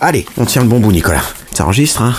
[0.00, 1.20] Allez, on tient le bon bout, Nicolas.
[1.52, 2.14] Ça enregistre, hein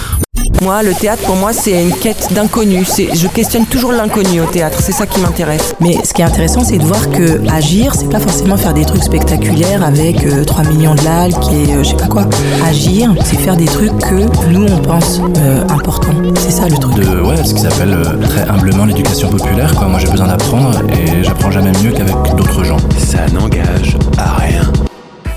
[0.61, 2.85] Moi, le théâtre, pour moi, c'est une quête d'inconnu.
[2.85, 4.77] C'est- Je questionne toujours l'inconnu au théâtre.
[4.79, 5.73] C'est ça qui m'intéresse.
[5.79, 8.85] Mais ce qui est intéressant, c'est de voir que agir, c'est pas forcément faire des
[8.85, 12.27] trucs spectaculaires avec euh, 3 millions de likes et euh, je sais pas quoi.
[12.63, 16.13] Agir, c'est faire des trucs que nous on pense euh, importants.
[16.39, 16.93] C'est ça le truc.
[16.93, 19.73] de ouais, ce qu'ils appellent euh, très humblement l'éducation populaire.
[19.75, 19.87] Quoi.
[19.87, 22.77] Moi, j'ai besoin d'apprendre et j'apprends jamais mieux qu'avec d'autres gens.
[22.99, 24.61] Ça n'engage à rien.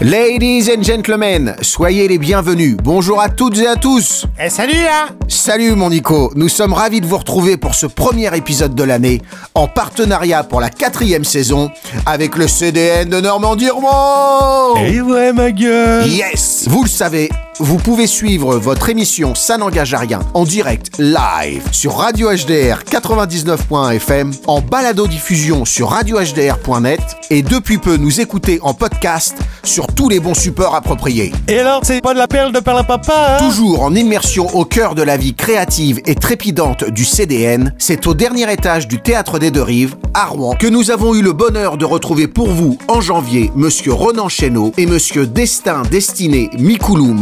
[0.00, 2.76] Ladies and gentlemen, soyez les bienvenus.
[2.82, 4.26] Bonjour à toutes et à tous.
[4.42, 5.08] Eh salut hein.
[5.28, 9.22] Salut mon Nico, nous sommes ravis de vous retrouver pour ce premier épisode de l'année,
[9.54, 11.70] en partenariat pour la quatrième saison,
[12.06, 16.06] avec le CDN de Normandie Rouen Eh ouais ma gueule.
[16.08, 16.64] Yes.
[16.68, 21.62] Vous le savez, vous pouvez suivre votre émission Ça n'engage à rien en direct live
[21.70, 29.36] sur Radio HDR 99.fm, en balado-diffusion sur radiohdr.net et depuis peu nous écouter en podcast
[29.62, 31.32] sur tous les bons supports appropriés.
[31.46, 33.38] Et alors c'est pas de la perle de papa hein?
[33.38, 38.14] Toujours en immersion au cœur de la vie créative et trépidante du CDN, c'est au
[38.14, 41.76] dernier étage du Théâtre des Deux Rives, à Rouen, que nous avons eu le bonheur
[41.76, 47.14] de retrouver pour vous, en janvier, Monsieur Ronan Chesneau et Monsieur Destin Destiné Mikoulou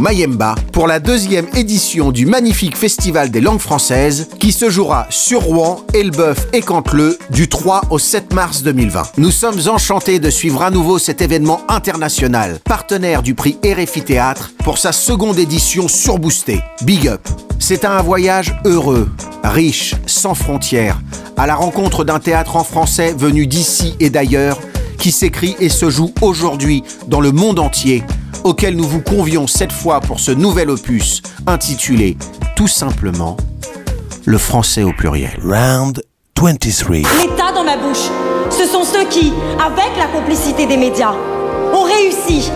[0.71, 5.85] Pour la deuxième édition du magnifique Festival des langues françaises qui se jouera sur Rouen,
[5.93, 9.03] Elbeuf et Canteleu du 3 au 7 mars 2020.
[9.17, 14.51] Nous sommes enchantés de suivre à nouveau cet événement international, partenaire du prix RFI Théâtre
[14.63, 16.61] pour sa seconde édition surboostée.
[16.83, 17.27] Big up
[17.59, 19.09] C'est un voyage heureux,
[19.43, 21.01] riche, sans frontières,
[21.35, 24.59] à la rencontre d'un théâtre en français venu d'ici et d'ailleurs,
[25.03, 28.05] qui s'écrit et se joue aujourd'hui dans le monde entier,
[28.45, 32.15] auquel nous vous convions cette fois pour ce nouvel opus intitulé
[32.55, 33.35] tout simplement
[34.23, 35.37] Le français au pluriel.
[35.43, 36.01] Round
[36.41, 36.95] 23.
[36.95, 38.07] L'État dans ma bouche,
[38.49, 41.13] ce sont ceux qui, avec la complicité des médias,
[41.73, 42.49] ont réussi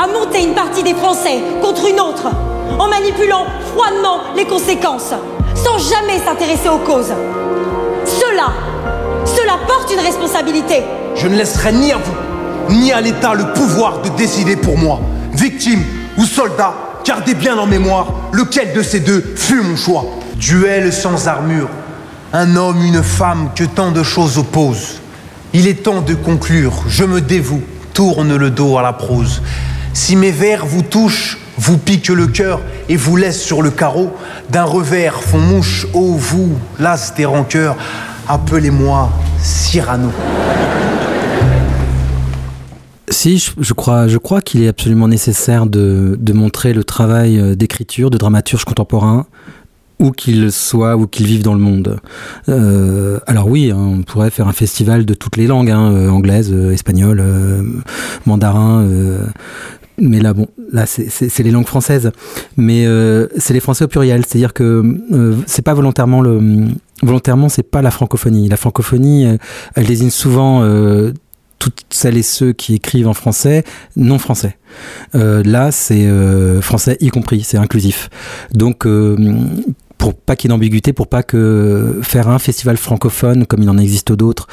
[0.00, 2.28] à monter une partie des Français contre une autre,
[2.78, 5.14] en manipulant froidement les conséquences,
[5.56, 7.12] sans jamais s'intéresser aux causes.
[8.04, 8.52] Cela,
[9.26, 10.84] cela porte une responsabilité.
[11.20, 15.00] Je ne laisserai ni à vous, ni à l'État le pouvoir de décider pour moi.
[15.32, 15.82] Victime
[16.16, 16.74] ou soldat,
[17.04, 20.04] gardez bien en mémoire lequel de ces deux fut mon choix.
[20.36, 21.68] Duel sans armure,
[22.32, 25.00] un homme, une femme que tant de choses opposent.
[25.52, 27.62] Il est temps de conclure, je me dévoue,
[27.94, 29.42] tourne le dos à la prose.
[29.94, 34.12] Si mes vers vous touchent, vous piquent le cœur et vous laissent sur le carreau,
[34.50, 37.76] d'un revers font mouche, ô vous, las des rancœurs,
[38.28, 39.10] appelez-moi
[39.42, 40.12] Cyrano.
[43.10, 47.38] Si, je, je crois, je crois qu'il est absolument nécessaire de, de montrer le travail
[47.38, 49.26] euh, d'écriture, de dramaturge contemporain,
[49.98, 51.98] où qu'il soit, où qu'il vive dans le monde.
[52.48, 56.08] Euh, alors oui, hein, on pourrait faire un festival de toutes les langues, hein, euh,
[56.10, 57.62] anglaise, euh, espagnol, euh,
[58.26, 58.82] mandarin.
[58.82, 59.26] euh,
[60.00, 62.12] mais là, bon, là, c'est- les langues françaises.
[62.56, 62.86] Mais
[63.36, 64.24] c'est les français au pluriel.
[64.24, 64.96] C'est-à-dire que
[65.46, 66.40] c'est pas volontairement le.
[67.02, 68.48] Volontairement, c'est pas la francophonie.
[68.48, 69.36] La francophonie, euh,
[69.74, 71.12] elle désigne souvent euh,
[71.58, 73.64] toutes celles et ceux qui écrivent en français
[73.96, 74.56] non français.
[75.14, 78.10] Euh, là, c'est euh, français y compris, c'est inclusif.
[78.52, 79.16] Donc, euh,
[79.96, 83.70] pour pas qu'il y ait d'ambiguïté, pour pas que faire un festival francophone comme il
[83.70, 84.46] en existe d'autres,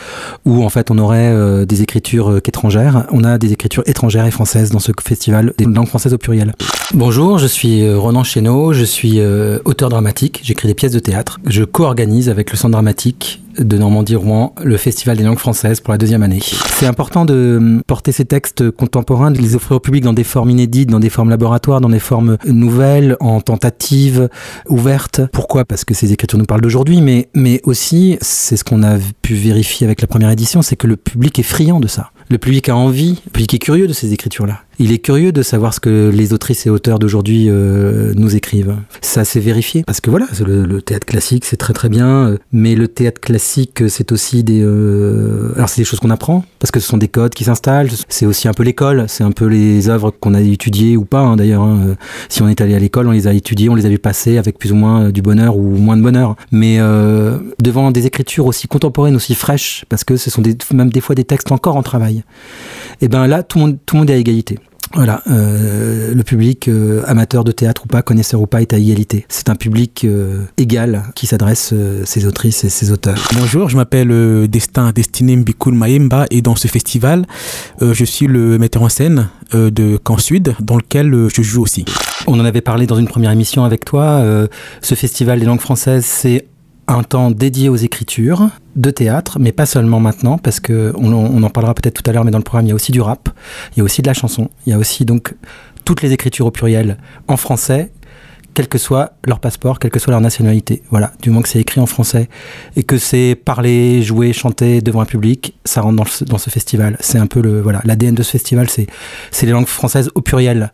[0.43, 4.71] où en fait on aurait des écritures qu'étrangères, on a des écritures étrangères et françaises
[4.71, 6.55] dans ce festival des langues françaises au pluriel.
[6.95, 9.21] Bonjour, je suis Ronan Chesneau, je suis
[9.65, 14.53] auteur dramatique, j'écris des pièces de théâtre, je co-organise avec le Centre dramatique de Normandie-Rouen
[14.63, 16.39] le Festival des langues françaises pour la deuxième année.
[16.41, 20.23] C'est important de euh, porter ces textes contemporains, de les offrir au public dans des
[20.23, 24.29] formes inédites, dans des formes laboratoires, dans des formes nouvelles, en tentatives
[24.67, 25.21] ouvertes.
[25.31, 25.65] Pourquoi?
[25.65, 29.33] Parce que ces écritures nous parlent d'aujourd'hui, mais, mais aussi, c'est ce qu'on a pu
[29.35, 32.11] vérifier avec la première édition, c'est que le public est friand de ça.
[32.29, 34.61] Le public a envie, le public est curieux de ces écritures-là.
[34.79, 38.75] Il est curieux de savoir ce que les autrices et auteurs d'aujourd'hui euh, nous écrivent.
[39.01, 42.37] Ça s'est vérifié parce que voilà, le, le théâtre classique c'est très très bien, euh,
[42.51, 46.71] mais le théâtre classique c'est aussi des, euh, alors c'est des choses qu'on apprend parce
[46.71, 47.89] que ce sont des codes qui s'installent.
[48.09, 51.21] C'est aussi un peu l'école, c'est un peu les œuvres qu'on a étudiées ou pas
[51.21, 51.61] hein, d'ailleurs.
[51.63, 51.95] hein.
[52.29, 54.37] Si on est allé à l'école, on les a étudiées, on les a vu passer
[54.37, 56.35] avec plus ou moins euh, du bonheur ou moins de bonheur.
[56.51, 60.89] Mais euh, devant des écritures aussi contemporaines, aussi fraîches, parce que ce sont des, même
[60.89, 62.23] des fois des textes encore en travail.
[63.01, 64.59] Et ben là, tout le monde, tout le monde est à égalité.
[64.93, 68.77] Voilà, euh, le public euh, amateur de théâtre ou pas, connaisseur ou pas, est à
[68.77, 69.25] égalité.
[69.27, 73.17] C'est un public euh, égal qui s'adresse euh, ses autrices et ses auteurs.
[73.37, 77.25] Bonjour, je m'appelle euh, Destin Destiné Mbikul Mayemba et dans ce festival,
[77.81, 81.41] euh, je suis le metteur en scène euh, de Camp Sud dans lequel euh, je
[81.41, 81.83] joue aussi.
[82.27, 84.03] On en avait parlé dans une première émission avec toi.
[84.21, 84.47] euh,
[84.81, 86.45] ce festival des langues françaises, c'est
[86.87, 91.49] un temps dédié aux écritures de théâtre, mais pas seulement maintenant, parce que on, en
[91.49, 93.29] parlera peut-être tout à l'heure, mais dans le programme, il y a aussi du rap,
[93.75, 95.33] il y a aussi de la chanson, il y a aussi donc
[95.83, 96.97] toutes les écritures au pluriel
[97.27, 97.91] en français,
[98.55, 100.81] quel que soit leur passeport, quelle que soit leur nationalité.
[100.89, 102.29] Voilà, du moment que c'est écrit en français
[102.77, 106.95] et que c'est parler, jouer, chanter devant un public, ça rentre dans, ce, festival.
[107.01, 108.87] C'est un peu le voilà l'ADN de ce festival, c'est
[109.45, 110.71] les langues françaises au pluriel.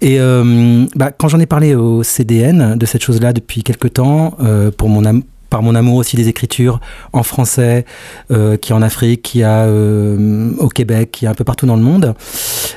[0.00, 4.36] Et euh, bah, quand j'en ai parlé au CDN de cette chose-là depuis quelques temps,
[4.40, 5.04] euh, pour mon
[5.52, 6.80] par mon amour aussi des écritures
[7.12, 7.84] en français,
[8.30, 11.66] euh, qui est en Afrique, qui a euh, au Québec, qui est un peu partout
[11.66, 12.14] dans le monde.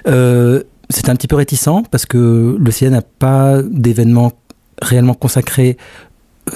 [0.07, 4.33] Euh, c'était un petit peu réticent parce que le CN n'a pas d'événement
[4.81, 5.77] réellement consacré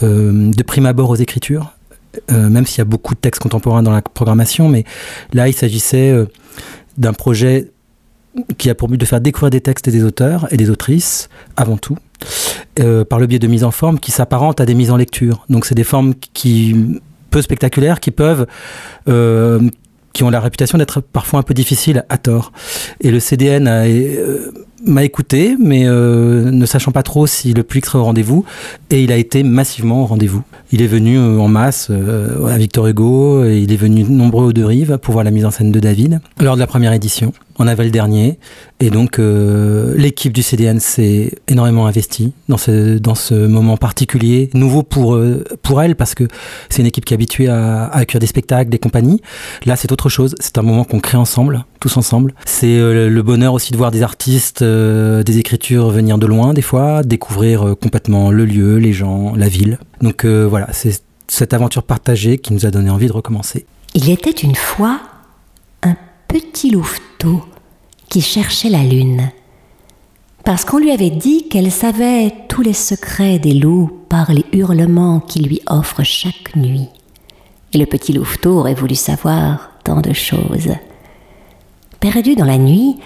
[0.02, 1.72] de prime abord aux écritures,
[2.30, 4.84] même s'il y a beaucoup de textes contemporains dans la programmation, mais
[5.34, 6.14] là il s'agissait
[7.00, 7.72] d'un projet
[8.60, 11.28] qui a pour but de faire découvrir des textes et des auteurs et des autrices
[11.58, 11.98] avant tout,
[12.80, 15.46] euh, par le biais de mises en forme qui s'apparentent à des mises en lecture.
[15.50, 16.76] Donc c'est des formes qui
[17.30, 18.48] peu spectaculaires qui peuvent
[19.08, 19.60] euh,
[20.14, 22.52] qui ont la réputation d'être parfois un peu difficiles à tort.
[23.02, 24.52] Et le CDN euh,
[24.86, 28.44] m'a écouté, mais ne sachant pas trop si le public serait au rendez-vous,
[28.90, 30.42] et il a été massivement au rendez-vous.
[30.72, 34.66] Il est venu en masse à Victor Hugo, et il est venu nombreux aux deux
[34.66, 37.34] rives pour voir la mise en scène de David lors de la première édition.
[37.62, 38.40] On avait le dernier,
[38.80, 44.50] et donc euh, l'équipe du CDN s'est énormément investie dans ce, dans ce moment particulier,
[44.54, 46.24] nouveau pour, euh, pour elle, parce que
[46.70, 49.22] c'est une équipe qui est habituée à, accueillir des spectacles, des compagnies.
[49.66, 52.34] Là, c'est autre chose, c'est un moment qu'on crée ensemble, tous ensemble.
[52.46, 56.62] C'est euh, le bonheur aussi de voir des artistes, des écritures venir de loin, des
[56.62, 59.80] fois, découvrir complètement le lieu, les gens, la ville.
[60.02, 63.66] Donc voilà, c'est cette aventure partagée qui nous a donné envie de recommencer.
[63.96, 65.00] Il était une fois
[65.84, 65.96] un
[66.28, 67.09] petit louveteau
[68.10, 69.32] qui cherchait la lune.
[70.44, 75.20] Parce qu'on lui avait dit qu'elle savait tous les secrets des loups par les hurlements
[75.20, 76.88] qu'il lui offre chaque nuit.
[77.74, 80.74] Et le petit louveteau aurait voulu savoir tant de choses.
[82.00, 82.98] Perdu dans la nuit,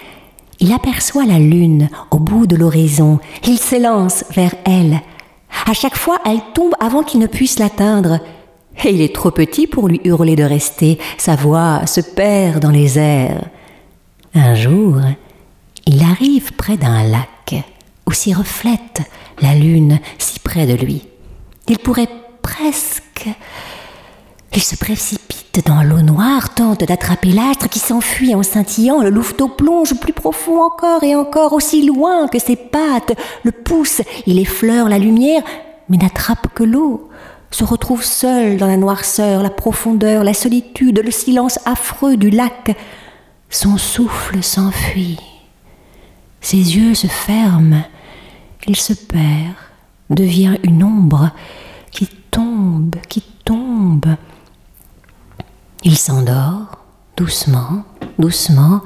[0.60, 3.18] il aperçoit la lune au bout de l'horizon.
[3.46, 5.00] Il s'élance vers elle.
[5.66, 8.20] À chaque fois, elle tombe avant qu'il ne puisse l'atteindre.
[8.84, 10.98] Et il est trop petit pour lui hurler de rester.
[11.18, 13.44] Sa voix se perd dans les airs.
[14.36, 14.96] Un jour,
[15.86, 17.54] il arrive près d'un lac
[18.06, 19.02] où s'y reflète
[19.40, 21.06] la lune si près de lui.
[21.68, 22.08] Il pourrait
[22.42, 23.28] presque...
[24.56, 29.02] Il se précipite dans l'eau noire, tente d'attraper l'astre qui s'enfuit en scintillant.
[29.02, 34.02] Le louveteau plonge plus profond encore et encore, aussi loin que ses pattes le poussent.
[34.26, 35.42] Il effleure la lumière,
[35.88, 37.08] mais n'attrape que l'eau.
[37.50, 42.76] Se retrouve seul dans la noirceur, la profondeur, la solitude, le silence affreux du lac.
[43.50, 45.20] Son souffle s'enfuit.
[46.40, 47.84] Ses yeux se ferment.
[48.66, 49.54] Il se perd,
[50.10, 51.30] devient une ombre
[51.90, 54.16] qui tombe, qui tombe.
[55.82, 56.84] Il s'endort,
[57.16, 57.84] doucement,
[58.18, 58.80] doucement,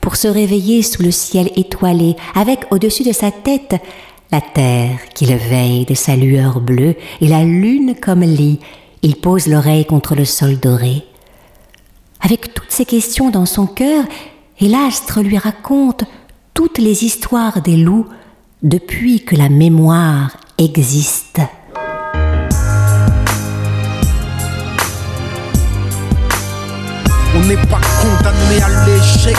[0.00, 3.74] pour se réveiller sous le ciel étoilé, avec au-dessus de sa tête
[4.30, 8.60] la terre qui le veille de sa lueur bleue et la lune comme lit.
[9.02, 11.04] Il pose l'oreille contre le sol doré.
[12.20, 14.04] Avec toutes ces questions dans son cœur,
[14.60, 16.04] et l'astre lui raconte
[16.54, 18.06] toutes les histoires des loups
[18.62, 21.40] depuis que la mémoire existe.
[28.48, 29.36] Condamné à l'échec.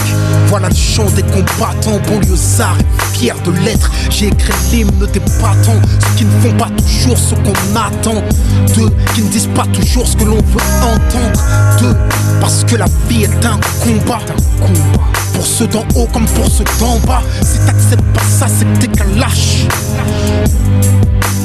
[0.47, 2.77] Voilà le chant des combattants banlieusards
[3.13, 3.91] fiers de l'être.
[4.09, 8.23] J'ai écrit l'hymne des battants, ceux qui ne font pas toujours ce qu'on attend.
[8.75, 11.41] D'eux qui ne disent pas toujours ce que l'on veut entendre.
[11.79, 11.95] D'eux
[12.39, 14.19] parce que la vie est un combat.
[15.33, 17.21] Pour ceux d'en haut comme pour ceux d'en bas.
[17.41, 19.65] Si t'acceptes pas ça, c'est que t'es qu'un lâche.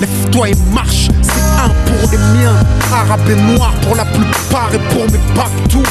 [0.01, 2.57] Lève-toi et marche, c'est un pour les miens.
[2.93, 5.83] Arabes et noirs pour la plupart et pour mes partout.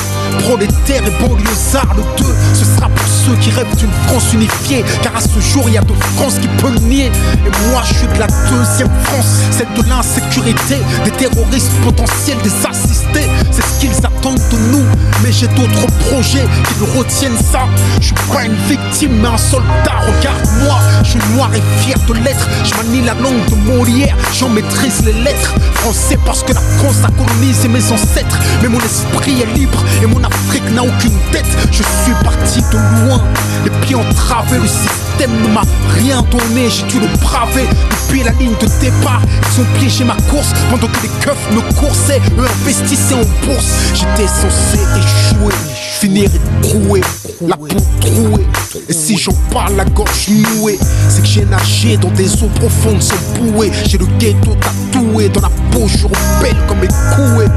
[0.43, 4.83] Prolétaires et banlieusards, le 2, ce sera pour ceux qui rêvent d'une France unifiée.
[5.01, 7.12] Car à ce jour, il y a de France qui peut le nier.
[7.45, 12.51] Et moi, je suis de la deuxième France, celle de l'insécurité, des terroristes potentiels, des
[12.67, 13.27] assistés.
[13.51, 14.83] C'est ce qu'ils attendent de nous.
[15.23, 17.62] Mais j'ai d'autres projets qui retiennent ça.
[18.01, 19.95] Je suis pas une victime, mais un soldat.
[20.01, 22.50] Regarde-moi, je suis noir et fier de l'être.
[22.65, 25.53] Je manie la langue de Molière, j'en maîtrise les lettres.
[25.75, 28.39] Français parce que la France a colonisé mes ancêtres.
[28.62, 31.45] Mais mon esprit est libre et mon Afrique n'a aucune tête.
[31.71, 33.21] Je suis parti de loin,
[33.63, 34.57] les pieds entravés.
[34.57, 35.63] Le système ne m'a
[35.95, 37.67] rien donné, j'ai dû le braver.
[37.91, 41.61] Depuis la ligne de départ, ils ont piégé ma course pendant que les keufs me
[41.79, 42.21] coursaient.
[42.37, 43.71] Eux investissaient en bourse.
[43.93, 45.72] J'étais censé échouer.
[45.93, 47.01] Je finirai troué,
[47.41, 47.67] la peau
[48.00, 48.45] trouée.
[48.89, 53.01] Et si j'en parle, la gorge nouée, c'est que j'ai nagé dans des eaux profondes
[53.01, 53.71] sans bouée.
[53.85, 57.51] J'ai le ghetto tatoué dans la peau, je repelle comme les coués.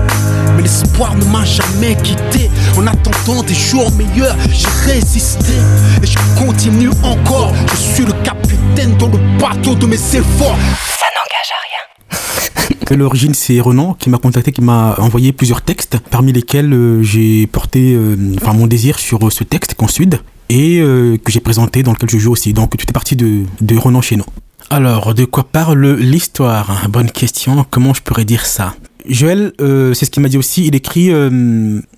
[0.56, 2.50] Mais l'espoir ne m'a jamais quitté.
[2.76, 5.54] En attendant des jours meilleurs, j'ai résisté.
[6.02, 7.52] Et je continue encore.
[7.70, 10.58] Je suis le capitaine dans le bateau de mes efforts.
[10.98, 11.95] Ça n'engage à rien.
[12.90, 17.02] À l'origine, c'est Renan qui m'a contacté, qui m'a envoyé plusieurs textes, parmi lesquels euh,
[17.02, 21.40] j'ai porté euh, enfin, mon désir sur euh, ce texte, Consude, et euh, que j'ai
[21.40, 22.52] présenté, dans lequel je joue aussi.
[22.52, 24.26] Donc, tout est parti de, de Renan Chéneau.
[24.70, 26.88] Alors, de quoi parle l'histoire?
[26.88, 28.74] Bonne question, comment je pourrais dire ça?
[29.08, 31.12] Joël, c'est ce qu'il m'a dit aussi, il écrit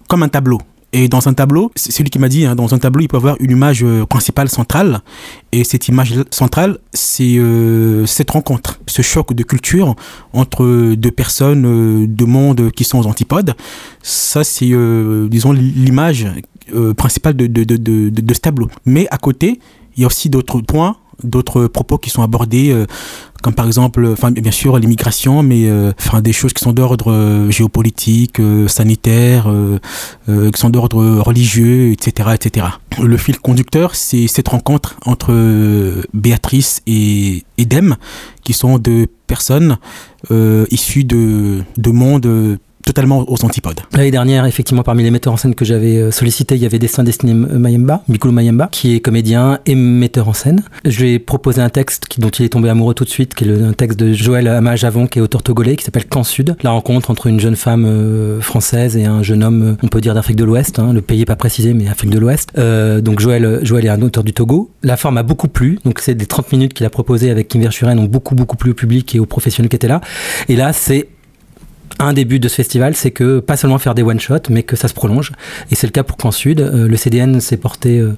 [0.09, 0.61] comme un tableau.
[0.95, 3.19] Et dans un tableau, c'est lui qui m'a dit, hein, dans un tableau, il peut
[3.19, 5.01] avoir une image euh, principale centrale.
[5.53, 9.97] Et cette image centrale, c'est euh, cette rencontre, ce choc de culture
[10.33, 13.55] entre deux personnes, euh, deux mondes qui sont aux antipodes.
[14.03, 14.73] Ça, c'est,
[15.29, 16.27] disons, l'image
[16.97, 17.77] principale de, de, de,
[18.09, 18.69] de, ce tableau.
[18.87, 19.61] Mais à côté,
[19.97, 22.75] il y a aussi d'autres points, d'autres propos qui sont abordés,
[23.43, 26.73] comme par exemple, euh, enfin bien sûr l'immigration, mais euh, enfin des choses qui sont
[26.73, 29.51] d'ordre euh, géopolitique, sanitaire,
[30.27, 32.67] qui sont d'ordre religieux, etc., etc.
[33.01, 35.33] Le fil conducteur, c'est cette rencontre entre
[36.13, 37.97] Béatrice et Edem,
[38.43, 39.79] qui sont deux personnes
[40.71, 43.81] issues de, de mondes totalement aux antipodes.
[43.93, 46.79] L'année dernière, effectivement, parmi les metteurs en scène que j'avais euh, sollicité, il y avait
[46.79, 50.63] Destin Destiné Mayemba, Mikulu Mayemba, qui est comédien et metteur en scène.
[50.87, 53.45] Je lui ai proposé un texte dont il est tombé amoureux tout de suite, qui
[53.45, 56.57] est le, un texte de Joël Amajavon, qui est auteur togolais, qui s'appelle Camp Sud.
[56.63, 60.01] La rencontre entre une jeune femme euh, française et un jeune homme, euh, on peut
[60.01, 62.53] dire d'Afrique de l'Ouest, hein, le pays est pas précisé, mais Afrique de l'Ouest.
[62.57, 64.71] Donc Joël, Joël est un auteur du Togo.
[64.83, 67.61] La forme a beaucoup plu, donc c'est des 30 minutes qu'il a proposé avec Kim
[67.61, 70.01] Verschuren ont beaucoup, beaucoup plu au public et aux professionnels qui étaient là.
[70.49, 71.09] Et là, c'est
[71.99, 74.77] un des buts de ce festival, c'est que pas seulement faire des one-shots, mais que
[74.77, 75.33] ça se prolonge.
[75.71, 76.61] Et c'est le cas pour Camp Sud.
[76.61, 78.17] Euh, le CDN s'est porté euh,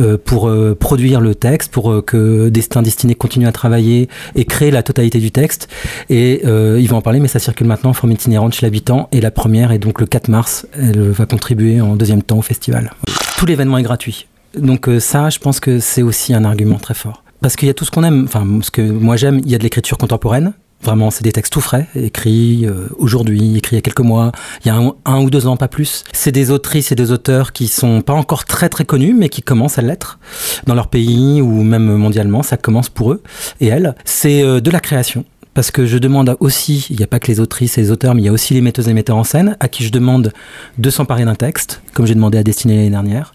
[0.00, 4.82] euh, pour produire le texte, pour que Destin Destiné continue à travailler et créer la
[4.82, 5.68] totalité du texte.
[6.08, 9.08] Et euh, ils vont en parler, mais ça circule maintenant en forme itinérante chez l'habitant.
[9.12, 10.66] Et la première est donc le 4 mars.
[10.74, 12.92] Elle va contribuer en deuxième temps au festival.
[13.36, 14.26] Tout l'événement est gratuit.
[14.56, 17.22] Donc ça, je pense que c'est aussi un argument très fort.
[17.40, 18.24] Parce qu'il y a tout ce qu'on aime.
[18.24, 20.52] Enfin, ce que moi j'aime, il y a de l'écriture contemporaine.
[20.82, 24.30] Vraiment, c'est des textes tout frais, écrits euh, aujourd'hui, écrits il y a quelques mois,
[24.64, 26.04] il y a un, ou deux ans, pas plus.
[26.12, 29.42] C'est des autrices et des auteurs qui sont pas encore très très connus, mais qui
[29.42, 30.18] commencent à l'être
[30.66, 32.42] dans leur pays ou même mondialement.
[32.42, 33.22] Ça commence pour eux
[33.60, 33.94] et elles.
[34.04, 35.24] C'est euh, de la création.
[35.52, 38.14] Parce que je demande aussi, il n'y a pas que les autrices et les auteurs,
[38.14, 40.32] mais il y a aussi les metteuses et metteurs en scène, à qui je demande
[40.78, 43.34] de s'emparer d'un texte, comme j'ai demandé à Destinée l'année dernière,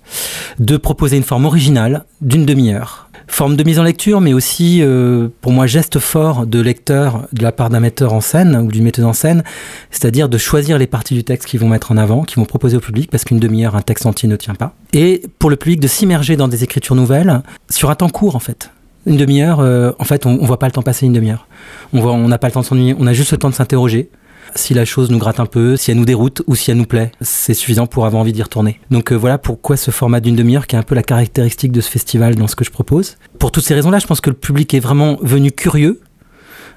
[0.58, 3.10] de proposer une forme originale d'une demi-heure.
[3.28, 7.42] Forme de mise en lecture, mais aussi, euh, pour moi, geste fort de lecteur de
[7.42, 9.44] la part d'un metteur en scène ou d'une metteuse en scène,
[9.92, 12.78] c'est-à-dire de choisir les parties du texte qu'ils vont mettre en avant, qu'ils vont proposer
[12.78, 14.76] au public, parce qu'une demi-heure, un texte entier ne tient pas.
[14.94, 18.40] Et pour le public, de s'immerger dans des écritures nouvelles sur un temps court, en
[18.40, 18.70] fait.
[19.06, 21.48] Une demi-heure, euh, en fait, on, on voit pas le temps passer une demi-heure.
[21.94, 23.56] On voit, on n'a pas le temps de s'ennuyer, on a juste le temps de
[23.56, 24.10] s'interroger.
[24.56, 26.86] Si la chose nous gratte un peu, si elle nous déroute ou si elle nous
[26.86, 28.80] plaît, c'est suffisant pour avoir envie d'y retourner.
[28.92, 31.82] Donc euh, voilà pourquoi ce format d'une demi-heure qui est un peu la caractéristique de
[31.82, 33.18] ce festival dans ce que je propose.
[33.40, 36.02] Pour toutes ces raisons-là, je pense que le public est vraiment venu curieux,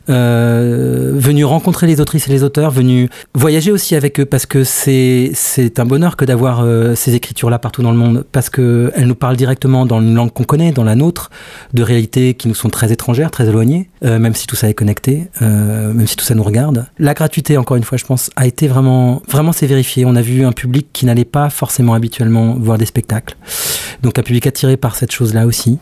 [0.09, 4.65] euh, venu rencontrer les autrices et les auteurs, venu voyager aussi avec eux parce que
[4.65, 8.51] c'est c'est un bonheur que d'avoir euh, ces écritures là partout dans le monde parce
[8.51, 11.31] que elles nous parlent directement dans une langue qu'on connaît, dans la nôtre,
[11.75, 14.75] de réalités qui nous sont très étrangères, très éloignées, euh, même si tout ça est
[14.75, 16.87] connecté, euh, même si tout ça nous regarde.
[16.99, 20.05] La gratuité, encore une fois, je pense, a été vraiment vraiment c'est vérifié.
[20.05, 23.37] On a vu un public qui n'allait pas forcément habituellement voir des spectacles,
[24.03, 25.79] donc un public attiré par cette chose là aussi.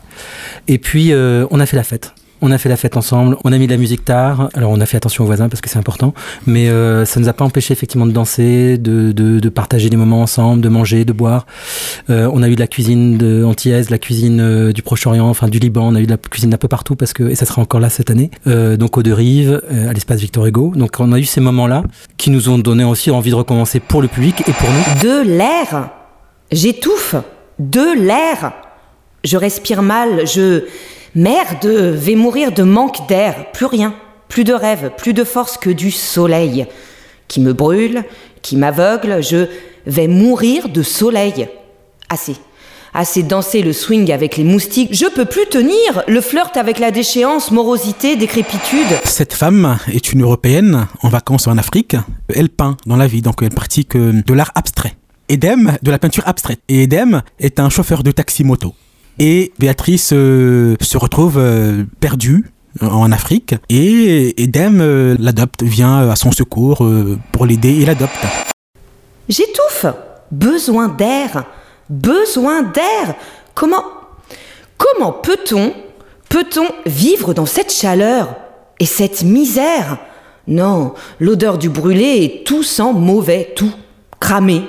[0.68, 2.14] Et puis euh, on a fait la fête.
[2.46, 4.78] On a fait la fête ensemble, on a mis de la musique tard, alors on
[4.78, 6.12] a fait attention aux voisins parce que c'est important,
[6.46, 9.88] mais euh, ça ne nous a pas empêché effectivement de danser, de, de, de partager
[9.88, 11.46] des moments ensemble, de manger, de boire.
[12.10, 15.26] Euh, on a eu de la cuisine de antillaise, de la cuisine euh, du Proche-Orient,
[15.26, 17.34] enfin du Liban, on a eu de la cuisine d'un peu partout parce que, et
[17.34, 20.74] ça sera encore là cette année, euh, donc aux deux rives, à l'espace Victor Hugo.
[20.76, 21.82] Donc on a eu ces moments-là
[22.18, 25.00] qui nous ont donné aussi envie de recommencer pour le public et pour nous.
[25.00, 25.92] De l'air.
[26.52, 27.14] J'étouffe.
[27.58, 28.52] De l'air.
[29.24, 30.64] Je respire mal, je...
[31.16, 33.94] Merde, vais mourir de manque d'air, plus rien,
[34.28, 36.66] plus de rêve, plus de force que du soleil,
[37.28, 38.02] qui me brûle,
[38.42, 39.46] qui m'aveugle, je
[39.86, 41.48] vais mourir de soleil.
[42.08, 42.34] Assez.
[42.92, 46.90] Assez danser le swing avec les moustiques, je peux plus tenir le flirt avec la
[46.90, 48.98] déchéance, morosité, décrépitude.
[49.04, 51.96] Cette femme est une Européenne en vacances en Afrique.
[52.28, 54.96] Elle peint dans la vie, donc elle pratique euh, de l'art abstrait.
[55.28, 56.60] Edem, de la peinture abstraite.
[56.68, 58.74] Et Edem est un chauffeur de taxi-moto.
[59.18, 62.50] Et Béatrice euh, se retrouve euh, perdue
[62.82, 66.86] euh, en Afrique et Edem l'adopte, vient à son secours
[67.32, 68.26] pour l'aider et l'adopte.
[69.28, 69.86] J'étouffe
[70.30, 71.44] Besoin d'air
[71.90, 73.14] besoin d'air.
[73.54, 73.84] Comment
[74.76, 75.72] comment peut-on
[76.28, 78.36] peut-on vivre dans cette chaleur
[78.80, 79.98] et cette misère?
[80.46, 83.72] Non, l'odeur du brûlé et tout sent mauvais, tout
[84.20, 84.62] cramé.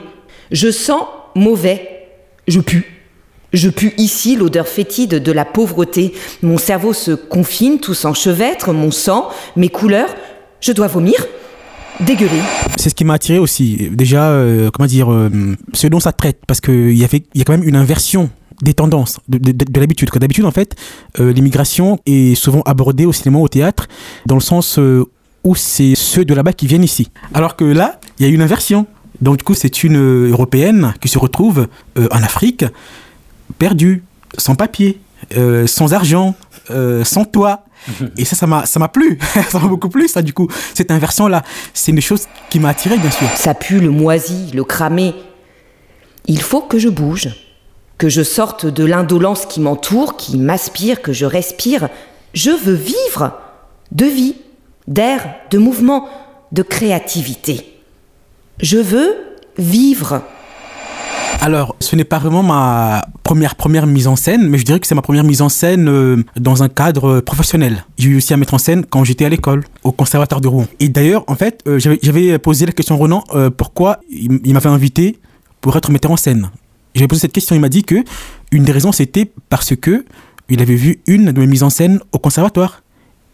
[0.51, 2.07] Je sens mauvais.
[2.47, 2.94] Je pue.
[3.55, 6.13] Je pue ici l'odeur fétide de la pauvreté.
[6.43, 10.13] Mon cerveau se confine, tout s'enchevêtre, mon sang, mes couleurs.
[10.59, 11.15] Je dois vomir
[12.01, 12.41] dégueuler.
[12.75, 13.89] C'est ce qui m'a attiré aussi.
[13.93, 15.29] Déjà, euh, comment dire, euh,
[15.71, 18.29] ce dont ça traite, parce qu'il y y a quand même une inversion
[18.61, 20.09] des tendances de, de, de l'habitude.
[20.13, 20.75] D'habitude, en fait,
[21.21, 23.87] euh, l'immigration est souvent abordée au cinéma, au théâtre,
[24.25, 24.77] dans le sens
[25.45, 27.07] où c'est ceux de là-bas qui viennent ici.
[27.33, 28.85] Alors que là, il y a une inversion.
[29.21, 32.65] Donc, du coup, c'est une Européenne qui se retrouve en Afrique,
[33.57, 34.03] perdue,
[34.37, 34.99] sans papier,
[35.37, 36.35] euh, sans argent,
[36.71, 37.65] euh, sans toit.
[38.17, 39.19] Et ça, ça m'a, ça m'a plu.
[39.49, 40.47] ça m'a beaucoup plu, ça, du coup.
[40.73, 43.27] Cette inversion-là, c'est une chose qui m'a attiré, bien sûr.
[43.35, 45.13] Ça pue le moisi, le cramé.
[46.25, 47.29] Il faut que je bouge,
[47.97, 51.89] que je sorte de l'indolence qui m'entoure, qui m'aspire, que je respire.
[52.33, 53.39] Je veux vivre
[53.91, 54.35] de vie,
[54.87, 56.07] d'air, de mouvement,
[56.51, 57.79] de créativité.
[58.61, 59.15] Je veux
[59.57, 60.21] vivre.
[61.41, 64.87] Alors, ce n'est pas vraiment ma première première mise en scène, mais je dirais que
[64.87, 67.85] c'est ma première mise en scène euh, dans un cadre euh, professionnel.
[67.99, 70.65] J'ai eu aussi à mettre en scène quand j'étais à l'école, au conservatoire de Rouen.
[70.79, 74.53] Et d'ailleurs, en fait, euh, j'avais- posé la question à Ronan euh, pourquoi il, il
[74.53, 75.19] m'avait invité
[75.61, 76.49] pour être metteur en scène.
[76.95, 78.03] J'avais posé cette question, il m'a dit que
[78.51, 80.05] une des raisons c'était parce que
[80.49, 82.81] il avait vu une de mes mises en scène au conservatoire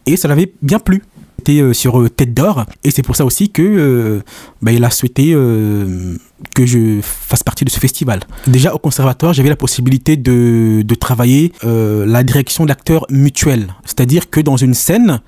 [0.05, 1.03] et ça l'avait bien plu.
[1.41, 4.21] C'était euh, sur euh, Tête d'or et c'est pour ça aussi que euh,
[4.61, 8.19] bah, il a souhaité que je fasse partie de ce festival.
[8.45, 14.39] Déjà au conservatoire, j'avais la possibilité de, de travailler la direction d'acteurs mutuels, c'est-à-dire que
[14.39, 15.21] dans une scène,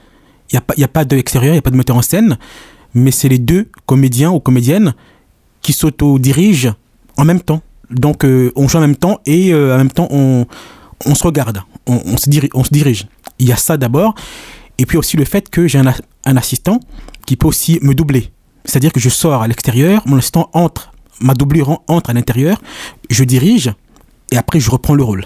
[0.52, 2.04] il n'y a pas, y a pas d'extérieur, il n'y a pas de metteur en
[2.04, 2.38] scène,
[2.94, 4.94] mais c'est les deux comédiens ou comédiennes
[5.62, 6.74] qui s'auto-dirigent
[7.18, 7.62] en même temps.
[7.90, 8.24] Donc
[8.56, 10.46] on joue en même temps et en même temps on,
[11.08, 13.08] on se regarde, on se dirige, on se dirige.
[13.40, 14.14] Il y a ça d'abord.
[14.78, 16.80] Et puis aussi le fait que j'ai un, assistant
[17.26, 18.32] qui peut aussi me doubler.
[18.66, 22.62] C'est-à-dire que je sors à l'extérieur, mon assistant entre, ma doublure en- entre à l'intérieur,
[23.10, 23.72] je dirige
[24.32, 25.26] et après je reprends le rôle.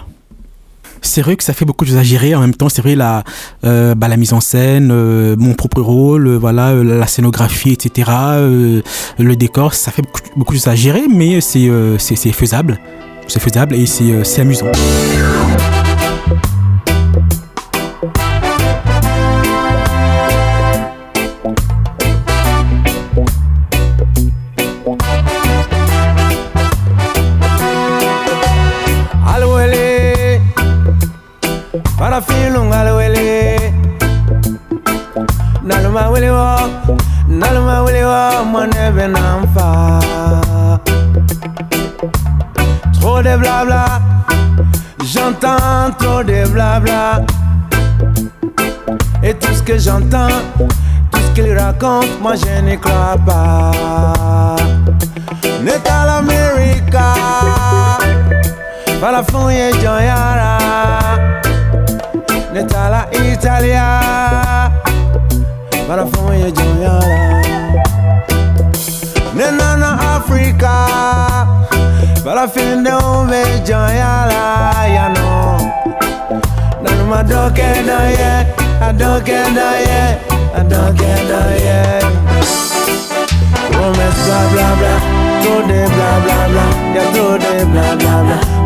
[1.01, 2.33] C'est vrai que ça fait beaucoup de choses à gérer.
[2.35, 3.23] En même temps, c'est vrai la,
[3.63, 8.11] euh, bah, la mise en scène, euh, mon propre rôle, euh, voilà, la scénographie, etc.
[8.11, 10.03] le décor, ça fait
[10.35, 11.69] beaucoup, de choses à gérer, mais c'est
[12.31, 12.79] faisable.
[13.27, 14.71] C'est faisable et c'est amusant.
[42.99, 43.85] Trop de blabla
[45.05, 47.21] j'entends trop de blabla
[49.23, 50.27] et tout ce que j'entends
[51.11, 53.71] tout ce qu'il raconte moi je n'y crois pas.
[55.63, 57.13] Neta l'América
[59.01, 60.57] Falafunye Joyara
[62.53, 64.66] Netala Italia
[65.87, 67.43] Falafunye Joyara
[69.35, 70.73] Nenana Africa
[72.23, 75.57] Falafinde Umbe Joyara Ya no
[76.83, 78.45] Nanuma doke na ye
[78.81, 80.17] Adoke na ye
[80.57, 82.01] Adoke na ye
[83.71, 85.17] Promesse bla bla bla
[85.67, 86.65] de bla bla bla.
[87.13, 88.15] Trop de bla bla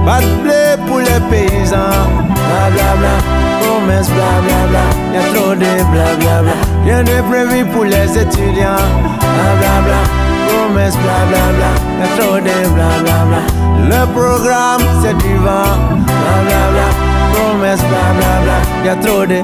[0.06, 2.10] bla de blé pour les paysans
[2.48, 2.70] Bla.
[2.74, 3.14] Bla bla
[3.62, 4.84] Promesse bla bla bla.
[5.14, 8.88] Y'a trop de bla bla bla Rien de prévu pour les étudiants.
[9.20, 10.02] Bla bla bla.
[10.48, 11.72] Promesse bla bla bla.
[12.00, 13.42] Y'a trop de bla bla bla.
[13.90, 15.78] Le programme c'est du vent.
[16.06, 16.88] Bla bla bla.
[17.34, 18.58] Promesse bla bla bla.
[18.86, 19.44] Y'a trop de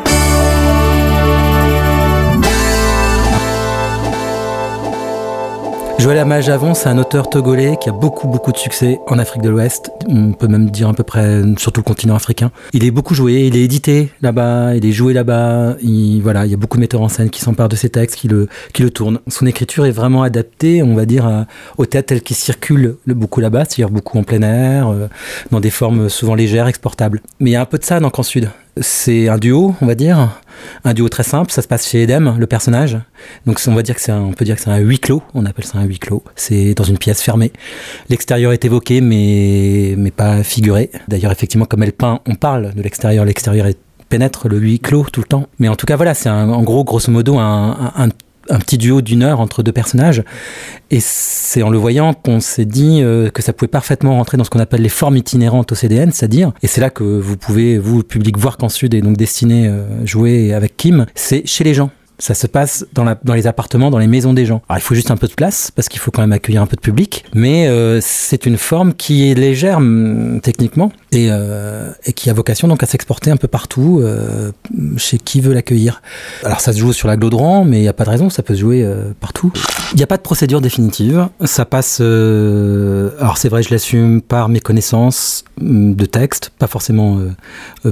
[6.00, 9.50] Joël Amajavon, c'est un auteur togolais qui a beaucoup beaucoup de succès en Afrique de
[9.50, 9.92] l'Ouest.
[10.08, 12.52] On peut même dire à peu près sur tout le continent africain.
[12.72, 15.76] Il est beaucoup joué, il est édité là-bas, il est joué là-bas.
[15.82, 18.16] Il, voilà, il y a beaucoup de metteurs en scène qui s'emparent de ses textes,
[18.16, 19.20] qui le, qui le tournent.
[19.28, 21.46] Son écriture est vraiment adaptée, on va dire, à-
[21.80, 25.08] au théâtre tel qu'il circule le- beaucoup là-bas, c'est-à-dire beaucoup en plein air, euh,
[25.52, 27.22] dans des formes souvent légères, exportables.
[27.40, 28.50] Mais il y a un peu de ça dans Camp Sud.
[28.80, 30.40] C'est un duo, on va dire,
[30.84, 31.52] un duo très simple.
[31.52, 32.98] Ça se passe chez Edem, le personnage.
[33.46, 35.24] Donc on va dire que c'est on peut dire que c'est un huis clos.
[35.34, 36.24] On appelle ça un huis clos.
[36.36, 37.52] C'est dans une pièce fermée.
[38.10, 40.92] L'extérieur est évoqué, mais mais pas figuré.
[41.08, 43.26] D'ailleurs, effectivement, comme elle peint, on parle de l'extérieur.
[43.26, 43.68] L'extérieur
[44.10, 45.48] pénètre le huis clos tout le temps.
[45.60, 48.10] Mais en tout cas, voilà, c'est en gros, grosso modo, un
[48.50, 50.24] un petit duo d'une heure entre deux personnages.
[50.92, 54.44] Et c'est en le voyant qu'on s'est dit euh, que ça pouvait parfaitement rentrer dans
[54.44, 57.78] ce qu'on appelle les formes itinérantes au CDN, c'est-à-dire, et c'est là que vous pouvez,
[57.78, 61.74] vous, public, voir qu'en Sud est donc destiné euh, jouer avec Kim, c'est chez les
[61.74, 61.90] gens.
[62.20, 64.62] Ça se passe dans, les appartements, dans les maisons des gens.
[64.70, 66.66] Alors il faut juste un peu de place parce qu'il faut quand même accueillir un
[66.66, 71.92] peu de public, mais euh, c'est une forme qui est légère hum, techniquement et, euh,
[72.06, 74.52] et qui a vocation donc à s'exporter un peu partout euh,
[74.98, 76.02] chez qui veut l'accueillir.
[76.44, 78.42] Alors ça se joue sur la Glodran, mais il n'y a pas de raison, ça
[78.42, 78.88] peut se jouer
[79.20, 79.52] partout.
[79.94, 81.28] Il n'y a pas de procédure définitive.
[81.46, 82.02] Ça passe.
[82.02, 87.20] alors c'est vrai, je l'assume par mes connaissances hum, de texte, pas forcément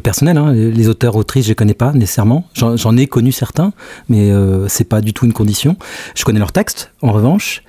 [0.03, 0.37] personnelles.
[0.37, 0.51] hein.
[0.51, 2.47] Les auteurs, autrices, je les connais pas nécessairement.
[2.53, 3.71] J'en ai connu certains,
[4.09, 5.77] mais euh, c'est pas du tout une condition.
[6.15, 7.63] Je connais leurs textes, en revanche.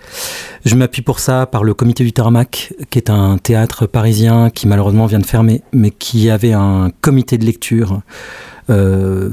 [0.64, 4.66] Je m'appuie pour ça par le comité du Tarmac, qui est un théâtre parisien qui
[4.66, 8.00] malheureusement vient de fermer, mais qui avait un comité de lecture
[8.68, 9.30] euh,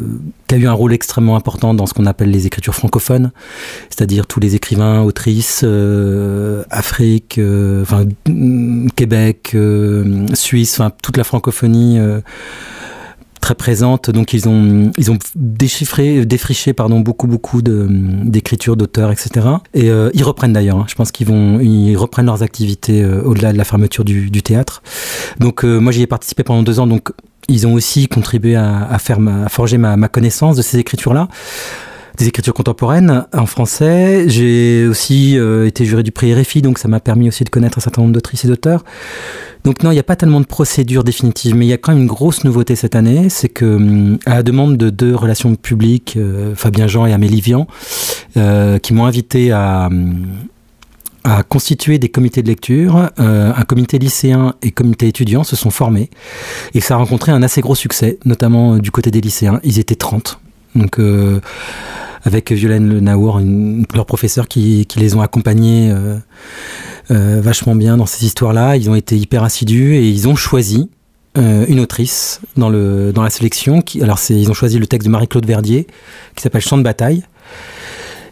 [0.47, 3.32] qui a eu un rôle extrêmement important dans ce qu'on appelle les écritures francophones,
[3.89, 8.06] c'est-à-dire tous les écrivains, autrices, euh, Afrique, euh, enfin
[8.95, 9.58] Québec,
[10.36, 11.97] Suisse, enfin toute la francophonie.
[13.43, 14.10] Très présente.
[14.10, 19.27] Donc ils ont ils ont déchiffré défriché pardon beaucoup beaucoup d'écritures d'auteurs etc
[19.73, 20.86] et euh, ils reprennent d'ailleurs hein.
[20.88, 24.41] je pense qu'ils vont ils reprennent leurs activités euh, au-delà de la fermeture du, du
[24.41, 24.82] théâtre.
[25.39, 26.88] Donc euh, moi j'y ai participé pendant deux ans.
[26.88, 27.12] Donc
[27.49, 30.77] ils ont aussi contribué à, à faire ma, à forger ma, ma connaissance de ces
[30.77, 31.27] écritures là
[32.17, 34.26] des écritures contemporaines en français.
[34.28, 37.78] J'ai aussi euh, été juré du prix RFI, donc ça m'a permis aussi de connaître
[37.78, 38.84] un certain nombre d'autrices et d'auteurs.
[39.63, 41.93] Donc non, il n'y a pas tellement de procédure définitive, mais il y a quand
[41.93, 45.56] même une grosse nouveauté cette année, c'est que hum, à la demande de deux relations
[45.56, 47.67] publiques, euh, Fabien Jean et Amélie Vian,
[48.38, 50.26] euh, qui m'ont invité à hum,
[51.26, 53.10] à constituer des comités de lecture.
[53.17, 56.10] Un comité lycéen et comité étudiant se sont formés
[56.73, 59.62] et ça a rencontré un assez gros succès, notamment du côté des lycéens.
[59.63, 60.41] Ils étaient 30.
[60.76, 60.99] Donc
[62.23, 66.17] avec Violaine Le Naour, une, leur professeur qui, les ont accompagnés euh,
[67.12, 68.77] euh, vachement bien dans ces histoires-là.
[68.77, 70.89] Ils ont été hyper assidus et ils ont choisi
[71.38, 73.83] euh, une autrice dans, le, dans la sélection.
[74.01, 75.88] Alors ils ont choisi le texte de Marie-Claude Verdier
[76.36, 77.23] qui s'appelle Champ de bataille.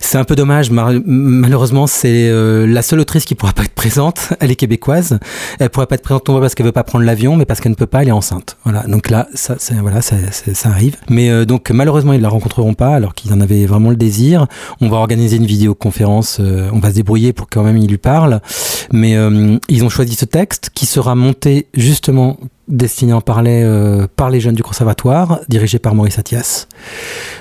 [0.03, 4.33] C'est un peu dommage, malheureusement, c'est euh, la seule autrice qui pourra pas être présente.
[4.39, 5.19] Elle est québécoise.
[5.59, 7.61] Elle pourra pas être présente non pas parce qu'elle veut pas prendre l'avion, mais parce
[7.61, 8.01] qu'elle ne peut pas.
[8.01, 8.57] Elle est enceinte.
[8.63, 8.81] Voilà.
[8.87, 10.97] Donc là, ça, voilà, ça, ça arrive.
[11.09, 14.47] Mais euh, donc malheureusement, ils la rencontreront pas, alors qu'ils en avaient vraiment le désir.
[14.81, 16.39] On va organiser une vidéoconférence.
[16.39, 18.41] euh, on va se débrouiller pour quand même ils lui parlent.
[18.91, 24.07] Mais euh, ils ont choisi ce texte qui sera monté justement destiné en parler euh,
[24.15, 26.67] par les jeunes du conservatoire, dirigé par Maurice Attias.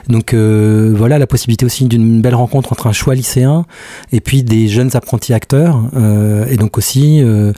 [0.08, 3.64] Donc euh, voilà la possibilité aussi d'une belle rencontre entre un choix lycéen
[4.12, 7.52] et puis des jeunes apprentis acteurs, euh, et donc aussi euh,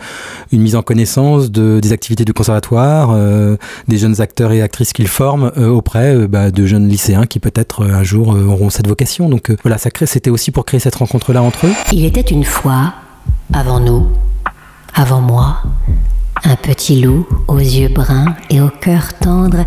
[0.50, 3.16] une mise en connaissance de, des activités du conservatoire,
[3.88, 8.02] des jeunes acteurs et actrices qu'ils forment auprès bah, de jeunes lycéens qui peut-être un
[8.02, 9.28] jour auront cette vocation.
[9.28, 11.72] Donc voilà, ça crée, c'était aussi pour créer cette rencontre-là entre eux.
[11.92, 12.94] Il était une fois,
[13.52, 14.08] avant nous,
[14.94, 15.62] avant moi,
[16.44, 19.64] un petit loup aux yeux bruns et au cœur tendre,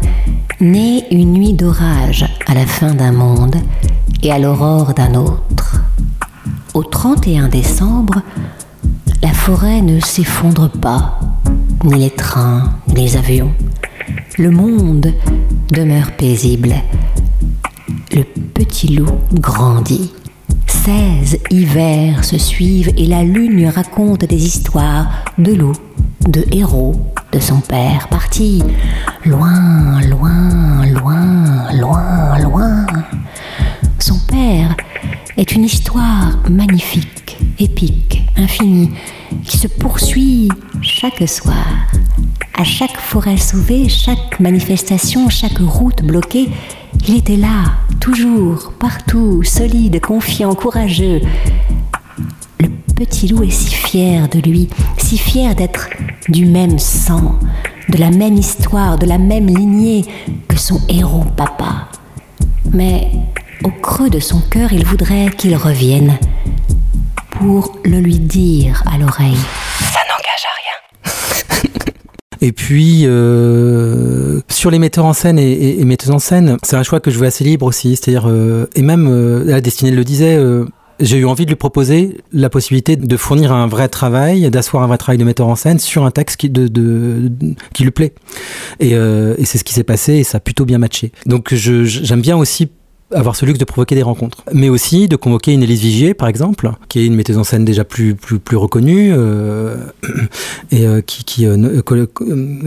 [0.59, 3.55] né une nuit d'orage à la fin d'un monde
[4.23, 5.81] et à l'aurore d'un autre.
[6.73, 8.21] Au 31 décembre,
[9.21, 11.19] la forêt ne s'effondre pas,
[11.83, 13.53] ni les trains, ni les avions.
[14.37, 15.13] Le monde
[15.71, 16.75] demeure paisible.
[18.11, 20.11] Le petit loup grandit.
[20.67, 25.73] Seize hivers se suivent et la lune raconte des histoires de loup,
[26.27, 26.95] de héros,
[27.31, 28.63] de son père parti
[29.25, 32.85] loin, loin, loin, loin, loin.
[33.99, 34.75] Son père
[35.37, 38.91] est une histoire magnifique, épique, infinie,
[39.43, 40.49] qui se poursuit
[40.81, 41.87] chaque soir.
[42.57, 46.49] À chaque forêt sauvée, chaque manifestation, chaque route bloquée,
[47.07, 51.21] il était là, toujours, partout, solide, confiant, courageux.
[52.59, 55.89] Le petit loup est si fier de lui, si fier d'être
[56.29, 57.35] du même sang,
[57.89, 60.05] de la même histoire, de la même lignée
[60.47, 61.87] que son héros papa.
[62.73, 63.09] Mais
[63.63, 66.17] au creux de son cœur, il voudrait qu'il revienne
[67.31, 69.37] pour le lui dire à l'oreille.
[69.79, 71.81] Ça n'engage à rien.
[72.41, 76.75] Et puis, euh, sur les metteurs en scène et, et- et metteuses en scène, c'est
[76.75, 77.95] un choix que je veux assez libre aussi.
[77.95, 80.65] C'est-à-dire, euh, et même euh, la destinée le disait, euh,
[80.99, 84.87] j'ai eu envie de lui proposer la possibilité de fournir un vrai travail, d'asseoir un
[84.87, 88.13] vrai travail de metteur en scène sur un texte qui, lui plaît.
[88.79, 91.11] Et, euh, et c'est ce qui s'est passé et ça a plutôt bien matché.
[91.25, 92.69] Donc, j'aime bien aussi
[93.11, 96.27] avoir ce luxe de provoquer des rencontres, mais aussi de convoquer une Élise Vigier, par
[96.27, 99.77] exemple, qui est une metteuse en scène déjà plus plus reconnue euh,
[100.71, 101.45] et euh, qui, qui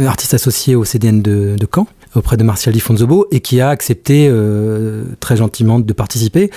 [0.06, 3.68] artiste associée au CDN de, de Caen auprès de Martial Di Fonzobo et qui a
[3.68, 4.32] accepté
[5.20, 6.50] très gentiment de participer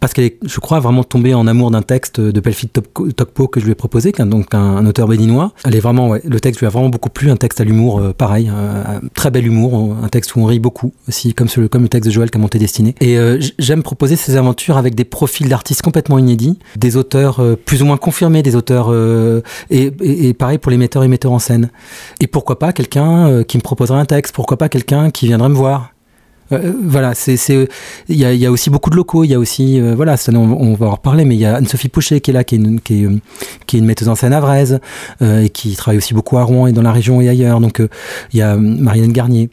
[0.00, 3.60] parce qu'elle est, je crois, vraiment tombée en amour d'un texte de Pelfit Tokpo que
[3.60, 5.52] je lui ai proposé, donc un, auteur béninois.
[5.64, 8.00] Elle est vraiment, ouais, le texte lui a vraiment beaucoup plu, un texte à l'humour
[8.00, 11.60] euh, pareil, un, très bel humour, un texte où on rit beaucoup aussi, comme, ce-
[11.66, 12.94] comme le texte de Joël qui a monté Destinée.
[13.00, 17.56] Et euh, j'aime proposer ces aventures avec des profils d'artistes complètement inédits, des auteurs euh,
[17.56, 18.90] plus ou moins confirmés, des auteurs
[19.70, 21.70] et, et- pareil pour les metteurs et metteurs en scène.
[22.20, 25.54] Et pourquoi pas quelqu'un qui me proposerait un texte, pourquoi pas quelqu'un qui viendrait me
[25.54, 25.92] voir.
[26.52, 27.36] Euh, voilà, c'est,
[28.08, 29.24] il y a, aussi beaucoup de locaux.
[29.24, 31.44] Il y a aussi, euh, voilà, ça, on, on va en reparler, mais il y
[31.44, 33.06] a Anne-Sophie Pouchet qui est là, qui est une, qui
[33.66, 34.80] qui est une metteuse en scène à Vraise,
[35.22, 37.60] euh, et qui travaille aussi beaucoup à Rouen et dans la région et ailleurs.
[37.60, 37.88] Donc, euh,
[38.32, 39.50] il y a Marianne Garnier.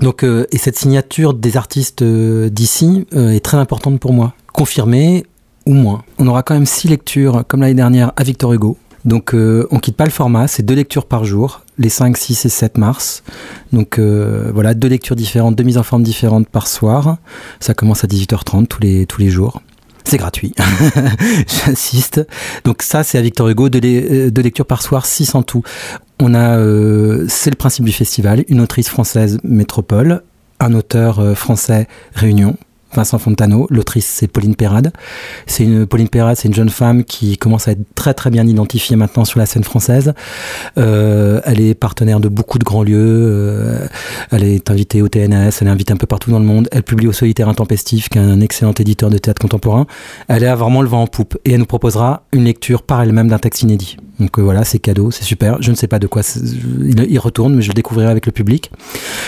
[0.00, 5.26] Donc, et cette signature des artistes d'ici est très importante pour moi, confirmée
[5.66, 6.04] ou moins.
[6.18, 8.78] On aura quand même six lectures, comme l'année dernière, à Victor Hugo.
[9.04, 12.48] Donc, on quitte pas le format, c'est deux lectures par jour, les 5, 6 et
[12.48, 13.24] 7 mars.
[13.72, 17.16] Donc, euh, voilà, deux lectures différentes, deux mises en forme différentes par soir.
[17.58, 19.62] Ça commence à 18h30 tous les, tous les jours.
[20.04, 20.54] C'est gratuit,
[21.46, 22.26] j'insiste.
[22.64, 25.62] Donc ça, c'est à Victor Hugo, deux, euh, lectures par soir, six en tout.
[26.22, 30.22] Euh, c'est le principe du festival, une autrice française Métropole,
[30.58, 32.56] un auteur français Réunion,
[32.92, 33.66] Vincent Fontano.
[33.70, 34.92] L'autrice, c'est Pauline Perrade.
[35.46, 38.46] C'est une Pauline Perrade, c'est une jeune femme qui commence à être très très bien
[38.46, 40.12] identifiée maintenant sur la scène française.
[40.78, 42.96] Euh, elle est partenaire de beaucoup de grands lieux.
[42.96, 43.86] euh,
[44.30, 46.68] elle est invitée au TNS, elle est invitée un peu partout dans le monde.
[46.72, 49.86] Elle publie au Solitaire Intempestif, qui est un excellent éditeur de théâtre contemporain.
[50.28, 53.28] Elle a vraiment le vent en poupe et elle nous proposera une lecture par elle-même
[53.28, 53.96] d'un texte inédit.
[54.20, 55.60] Donc euh, voilà, c'est cadeau, c'est super.
[55.60, 56.22] Je ne sais pas de quoi
[56.80, 58.70] il, il retourne, mais je le découvrirai avec le public.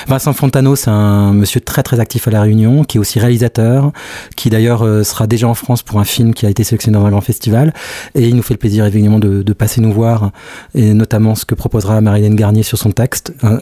[0.07, 3.93] Vincent Fontano, c'est un monsieur très très actif à La Réunion, qui est aussi réalisateur,
[4.37, 7.07] qui d'ailleurs euh, sera déjà en France pour un film qui a été sélectionné dans
[7.07, 7.73] un grand festival.
[8.15, 10.31] Et il nous fait le plaisir évidemment de, de passer nous voir,
[10.75, 13.33] et notamment ce que proposera Marilyn Garnier sur son texte.
[13.43, 13.59] hein,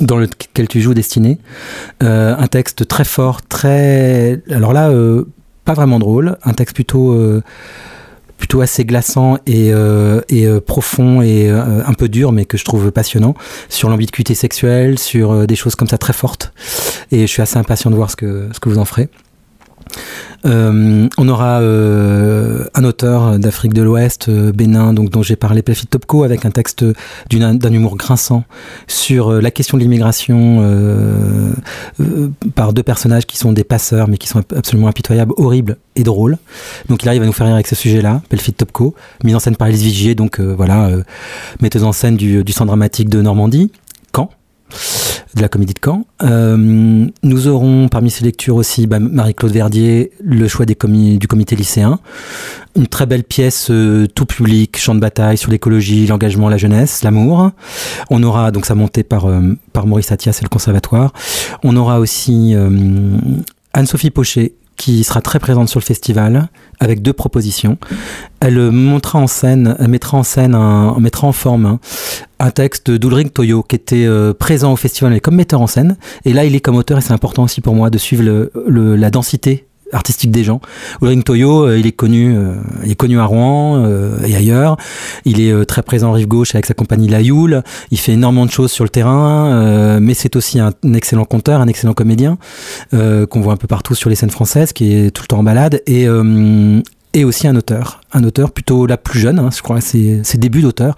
[0.00, 1.38] dans lequel tu joues Destiné.
[2.02, 4.40] Euh, un texte très fort, très...
[4.50, 4.90] Alors là,
[5.64, 7.12] pas vraiment drôle, un texte plutôt...
[7.12, 7.42] euh,
[8.38, 12.64] plutôt assez glaçant et, euh, euh, profond et euh, un peu dur mais que je
[12.64, 13.34] trouve passionnant
[13.68, 16.52] sur l'ambiguïté sexuelle sur des choses comme ça très fortes.
[17.10, 19.08] Et je suis assez impatient de voir ce que vous en ferez
[20.46, 25.86] euh, on aura euh, un auteur d'Afrique de l'Ouest, euh, Bénin, dont j'ai parlé, Pelfit
[25.86, 26.84] Topko, avec un texte
[27.30, 28.44] d'un humour grinçant
[28.86, 30.62] sur la question de l'immigration
[32.54, 36.36] par deux personnages qui sont des passeurs, mais qui sont absolument impitoyables, horribles et drôles.
[36.88, 39.56] Donc il arrive à nous faire rire avec ce sujet-là, Pelfit Topko, mise en scène
[39.56, 40.90] par Elise Vigier, donc voilà,
[41.60, 43.70] metteuse en scène du, du centre dramatique de Normandie,
[45.34, 46.04] de la comédie de Caen.
[46.22, 51.98] Euh, nous aurons parmi ces lectures aussi bah, Marie-Claude Verdier, le choix du comité lycéen,
[52.76, 57.02] une très belle pièce euh, tout public, champ de bataille sur l'écologie, l'engagement, la jeunesse,
[57.02, 57.50] l'amour.
[58.10, 59.40] On aura donc ça monté par euh,
[59.72, 61.12] par Maurice Attias et le conservatoire.
[61.62, 62.54] On aura aussi
[63.72, 66.48] Anne-Sophie Pochet qui sera très présente sur le festival
[66.80, 67.78] avec deux propositions.
[68.40, 71.78] Elle euh, en scène, mettra en scène, un, mettra en forme
[72.40, 75.96] un texte d'Ulrich Toyo qui était euh, présent au festival mais comme metteur en scène.
[76.24, 79.10] Et là, il est comme auteur et c'est important aussi pour moi de suivre la
[79.10, 80.60] densité artistique des gens.
[81.02, 82.54] Ulrich Toyo, euh, il est connu, euh,
[82.84, 84.76] il est connu à Rouen euh, et ailleurs.
[85.24, 87.62] Il est très présent en rive gauche avec sa compagnie La Youle.
[87.90, 91.68] Il fait énormément de choses sur le terrain, mais c'est aussi un, excellent conteur, un
[91.68, 92.38] excellent comédien
[92.92, 95.42] qu'on voit un peu partout sur les scènes françaises, qui est tout le temps en
[95.42, 96.06] balade et
[97.14, 100.62] et aussi un auteur, un auteur plutôt la plus jeune, hein, je crois, ses débuts
[100.62, 100.96] d'auteur.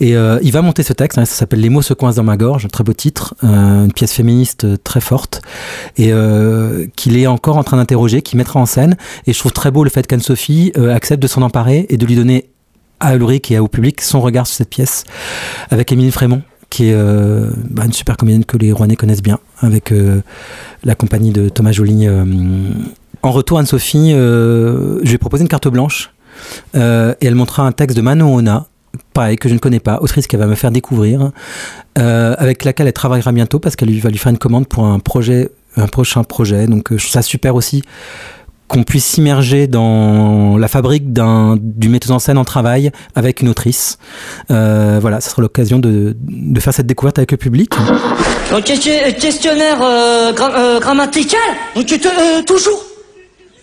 [0.00, 2.24] Et euh, il va monter ce texte, hein, ça s'appelle Les mots se coincent dans
[2.24, 5.42] ma gorge, un très beau titre, euh, une pièce féministe très forte,
[5.96, 8.96] et euh, qu'il est encore en train d'interroger, qu'il mettra en scène.
[9.28, 12.16] Et je trouve très beau le fait qu'Anne-Sophie accepte de s'en emparer et de lui
[12.16, 12.50] donner
[12.98, 15.04] à Ulrich et au public son regard sur cette pièce,
[15.70, 16.96] avec Émilie Frémont qui est
[17.70, 19.94] bah, une super comédienne que les Rouennais connaissent bien, avec
[20.82, 22.08] la compagnie de Thomas Joly.
[23.24, 26.10] En retour, Anne-Sophie, euh, je lui ai proposé une carte blanche
[26.76, 28.66] euh, et elle montrera un texte de Manon Ona,
[29.12, 31.30] pareil, que je ne connais pas, autrice qu'elle va me faire découvrir,
[31.98, 34.98] euh, avec laquelle elle travaillera bientôt parce qu'elle va lui faire une commande pour un
[34.98, 36.66] projet, un prochain projet.
[36.66, 37.82] Donc euh, je ça super aussi
[38.66, 43.98] qu'on puisse s'immerger dans la fabrique du metteuse en scène en travail avec une autrice.
[44.48, 46.16] Voilà, ce sera l'occasion de,
[46.60, 47.74] faire cette découverte avec le public.
[48.64, 51.40] Questionnaire euh, gra- grammatical
[51.86, 52.82] tu te, toujours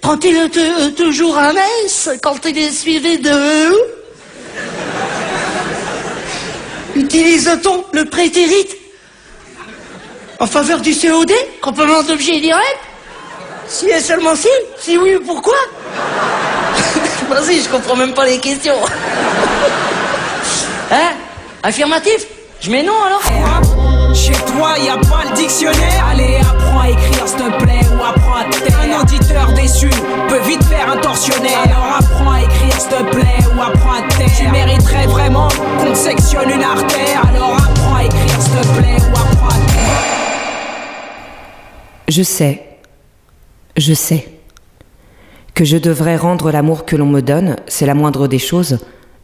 [0.02, 1.54] Te- euh, toujours un
[1.86, 3.72] S quand il est suivi de
[6.96, 8.68] Utilise-t-on le prétérit
[10.40, 12.80] en faveur du COD Complément d'objet direct
[13.68, 14.50] Si et seulement si.
[14.80, 15.56] Si oui, pourquoi?
[17.30, 18.76] Vas-y, je comprends même pas les questions.
[20.92, 21.12] hein?
[21.64, 22.26] Affirmatif?
[22.60, 23.22] Je mets non alors
[24.13, 26.06] Chez toi, y a pas le dictionnaire.
[26.12, 28.80] Allez, apprends à écrire, s'il te plaît, ou apprends à taire.
[28.82, 29.89] Un auditeur déçu
[30.30, 31.60] peut de faire un tortionnaire.
[31.63, 34.30] Alors apprends à écrire s'il te plaît ou apprends à taire.
[34.38, 35.47] Tu mériterais vraiment
[35.80, 37.21] qu'on sectionne une artère.
[37.30, 40.02] Alors apprends à écrire s'il te plaît ou apprends à taire.
[42.08, 42.62] Je sais,
[43.78, 44.28] je sais
[45.54, 48.80] que je devrais rendre l'amour que l'on me donne, c'est la moindre des choses,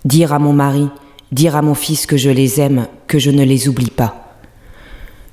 [0.05, 0.89] dire à mon mari,
[1.31, 4.26] dire à mon fils que je les aime, que je ne les oublie pas,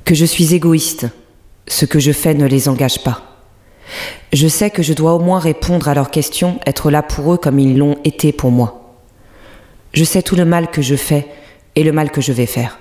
[0.04, 1.06] que je suis égoïste,
[1.66, 3.22] ce que je fais ne les engage pas.
[4.32, 7.38] Je sais que je dois au moins répondre à leurs questions, être là pour eux
[7.38, 8.98] comme ils l'ont été pour moi.
[9.92, 11.26] Je sais tout le mal que je fais
[11.76, 12.78] et le mal que je vais faire.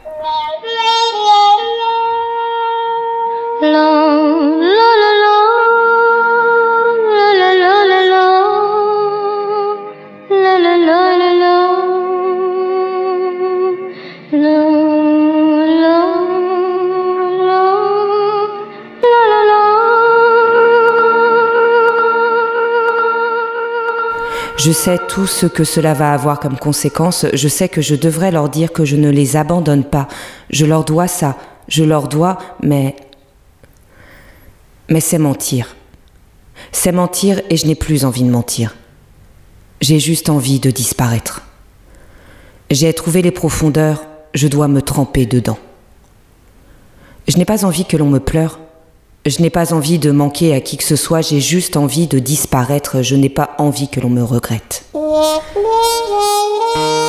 [24.63, 27.25] Je sais tout ce que cela va avoir comme conséquence.
[27.33, 30.07] Je sais que je devrais leur dire que je ne les abandonne pas.
[30.51, 31.35] Je leur dois ça.
[31.67, 32.95] Je leur dois, mais...
[34.87, 35.75] Mais c'est mentir.
[36.71, 38.73] C'est mentir et je n'ai plus envie de mentir.
[39.81, 41.41] J'ai juste envie de disparaître.
[42.71, 45.59] J'ai trouvé les profondeurs, je dois me tremper dedans.
[47.27, 48.61] Je n'ai pas envie que l'on me pleure.
[49.25, 52.19] Je n'ai pas envie de manquer à qui que ce soit, j'ai juste envie de
[52.19, 54.83] disparaître, je n'ai pas envie que l'on me regrette.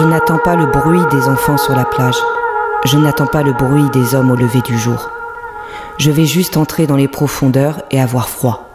[0.00, 2.16] Je n'attends pas le bruit des enfants sur la plage.
[2.86, 5.10] Je n'attends pas le bruit des hommes au lever du jour.
[5.98, 8.66] Je vais juste entrer dans les profondeurs et avoir froid.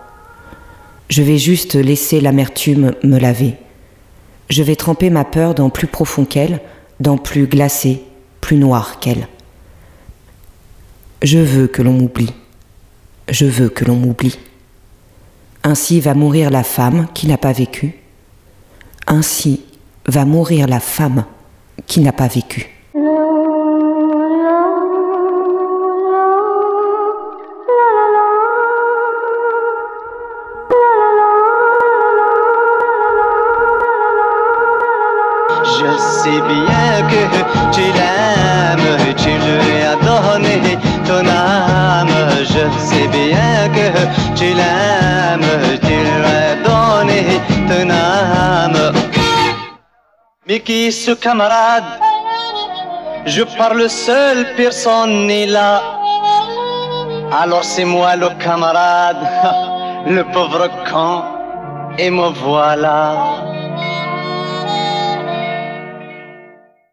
[1.09, 3.55] Je vais juste laisser l'amertume me laver.
[4.51, 6.61] Je vais tremper ma peur dans plus profond qu'elle,
[6.99, 8.03] dans plus glacé,
[8.39, 9.27] plus noir qu'elle.
[11.23, 12.35] Je veux que l'on m'oublie.
[13.29, 14.37] Je veux que l'on m'oublie.
[15.63, 17.95] Ainsi va mourir la femme qui n'a pas vécu.
[19.07, 19.63] Ainsi
[20.07, 21.25] va mourir la femme
[21.87, 22.69] qui n'a pas vécu.
[35.63, 38.04] Je sais bien que tu l'aimes,
[50.55, 51.83] Mais qui ce camarade
[53.25, 55.81] Je parle seul, personne n'est là.
[57.29, 59.17] Alors c'est moi le camarade,
[60.07, 61.23] le pauvre con,
[61.97, 63.43] et me voilà.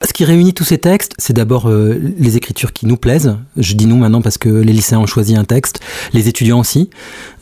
[0.04, 3.36] Ce qui réunit tous ces textes, c'est d'abord euh, les écritures qui nous plaisent.
[3.56, 5.78] Je dis nous maintenant parce que les lycéens ont choisi un texte,
[6.12, 6.90] les étudiants aussi.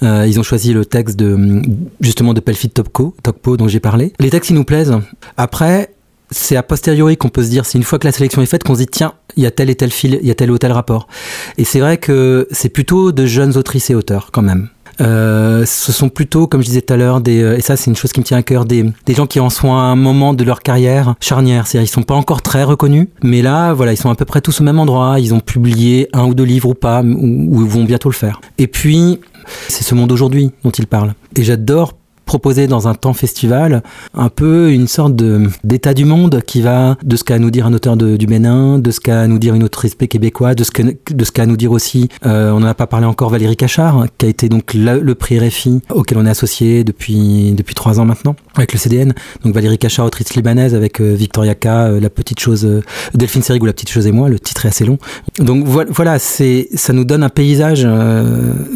[0.03, 1.63] Euh, ils ont choisi le texte de
[2.03, 4.13] justement de Pelfit Topco, Tokpo dont j'ai parlé.
[4.21, 4.99] Les textes qui nous plaisent.
[5.39, 5.95] Après,
[6.31, 8.65] c'est a posteriori qu'on peut se dire, c'est une fois que la sélection est faite
[8.65, 10.51] qu'on se dit tiens, il y a tel et tel fil, il y a tel
[10.51, 11.09] ou tel rapport.
[11.59, 14.69] Et c'est vrai que c'est plutôt de jeunes autrices et auteurs quand même.
[15.01, 17.97] Euh, ce sont plutôt, comme je disais tout à l'heure, des, et ça c'est une
[17.97, 20.35] chose qui me tient à cœur, des, des gens qui en sont à un moment
[20.35, 21.67] de leur carrière charnière.
[21.67, 24.41] C'est-à-dire ils sont pas encore très reconnus, mais là, voilà, ils sont à peu près
[24.41, 25.19] tous au même endroit.
[25.19, 28.41] Ils ont publié un ou deux livres ou pas, ou, ou vont bientôt le faire.
[28.59, 29.21] Et puis,
[29.69, 31.15] c'est ce monde aujourd'hui dont ils parlent.
[31.37, 31.95] Et j'adore
[32.31, 33.83] proposer dans un temps festival
[34.15, 35.17] un peu une sorte
[35.65, 38.79] d'état du monde qui va de ce qu'a à nous dire un auteur du Bénin,
[38.79, 40.71] de ce qu'a à nous dire une autrice québécoise, de ce
[41.33, 44.27] qu'a à nous dire aussi, euh, on n'en a pas parlé encore, Valérie Cachard, qui
[44.27, 48.37] a été donc le, prix RFI auquel on est associé depuis depuis trois ans maintenant
[48.55, 49.13] avec le CDN.
[49.45, 52.65] Donc Valérie Cachard, autrice libanaise, avec euh, Victoria K, euh, la petite chose,
[53.13, 54.29] Delphine Seyrig ou la petite chose et moi.
[54.29, 54.99] Le titre est assez long.
[55.41, 57.85] Donc voilà, ça nous donne un paysage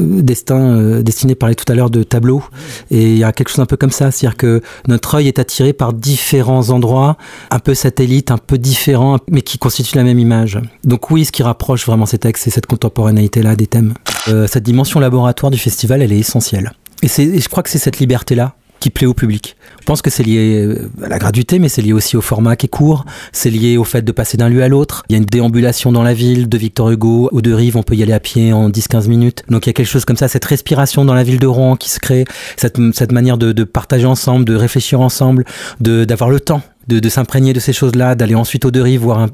[0.00, 2.42] destin destiné parler tout à l'heure de tableau
[2.90, 5.38] et il y a quelque chose un peu comme ça, c'est-à-dire que notre œil est
[5.38, 7.16] attiré par différents endroits,
[7.50, 10.59] un peu satellites, un peu différents, mais qui constituent la même image.
[10.85, 13.94] Donc oui, ce qui rapproche vraiment ces textes, c'est cette contemporanéité-là des thèmes.
[14.28, 16.72] Euh, cette dimension laboratoire du festival, elle est essentielle.
[17.02, 18.54] Et, et je crois que c'est cette liberté-là
[18.85, 19.56] qui plaît au public.
[19.80, 22.54] Je pense que c'est lié euh, à la gratuité, mais c'est lié aussi au format
[22.54, 23.06] qui est court.
[23.32, 25.04] C'est lié au fait de passer d'un lieu à l'autre.
[25.08, 27.78] Il y a une déambulation dans la ville de Victor Hugo ou de Rive.
[27.78, 29.42] On peut y aller à pied en 10-15 minutes.
[29.48, 31.76] Donc il y a quelque chose comme ça, cette respiration dans la ville de Rouen
[31.76, 32.26] qui se crée,
[32.58, 32.76] cette,
[33.10, 35.46] manière de, partager ensemble, de réfléchir ensemble,
[35.80, 39.28] d'avoir le temps de, s'imprégner de ces choses-là, d'aller ensuite au deux rives voir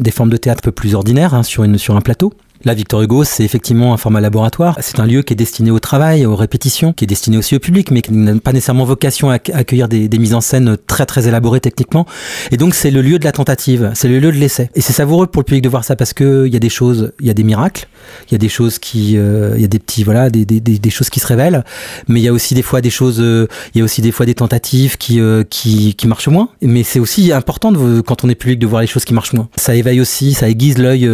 [0.00, 2.32] des formes de théâtre un peu plus ordinaires hein, sur, sur un plateau.
[2.64, 4.76] Là, Victor Hugo, c'est effectivement un format laboratoire.
[4.80, 7.58] C'est un lieu qui est destiné au travail, aux répétitions, qui est destiné aussi au
[7.58, 11.06] public, mais qui n'a pas nécessairement vocation à acc- accueillir des, mises en scène très
[11.06, 12.06] très élaborées techniquement.
[12.50, 14.70] Et donc, c'est le lieu de la tentative, c'est le lieu de l'essai.
[14.74, 16.68] Et c'est savoureux pour le public de voir ça parce que il y a des
[16.68, 17.88] choses, il y a des miracles,
[18.28, 20.60] il y a des choses qui, euh, il y a des petits, voilà, des, des,
[20.60, 21.64] des, choses qui se révèlent,
[22.08, 24.12] mais il y a aussi des fois des choses, euh, il y a aussi des
[24.12, 26.48] fois des tentatives qui, euh, qui, qui marchent moins.
[26.62, 29.48] Mais c'est aussi important quand on est public de voir les choses qui marchent moins.
[29.56, 31.08] Ça éveille aussi, ça aiguise l'œil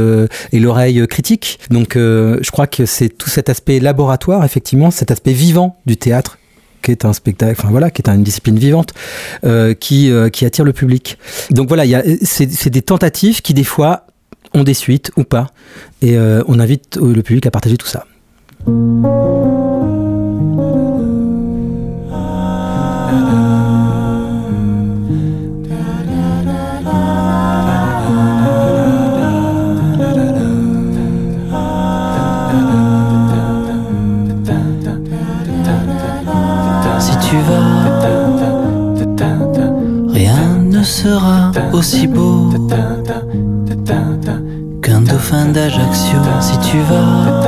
[0.52, 1.06] et l'oreille euh,
[1.70, 5.96] Donc, euh, je crois que c'est tout cet aspect laboratoire, effectivement, cet aspect vivant du
[5.96, 6.38] théâtre
[6.82, 8.92] qui est un spectacle, enfin voilà, qui est une discipline vivante,
[9.44, 11.16] euh, qui, euh, qui attire le public.
[11.50, 11.84] Donc voilà,
[12.22, 14.06] c'est des tentatives qui des fois
[14.52, 15.46] ont des suites ou pas,
[16.02, 18.04] et on invite le public à partager tout ça.
[41.82, 42.48] Aussi beau
[44.82, 46.20] qu'un dauphin d'Ajaccio.
[46.40, 47.42] Si tu vas,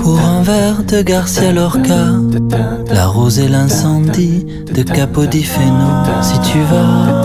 [0.00, 2.04] pour un verre de Garcia Lorca,
[2.94, 5.90] la rose et l'incendie de Capodifeno.
[6.20, 7.24] Si tu vas,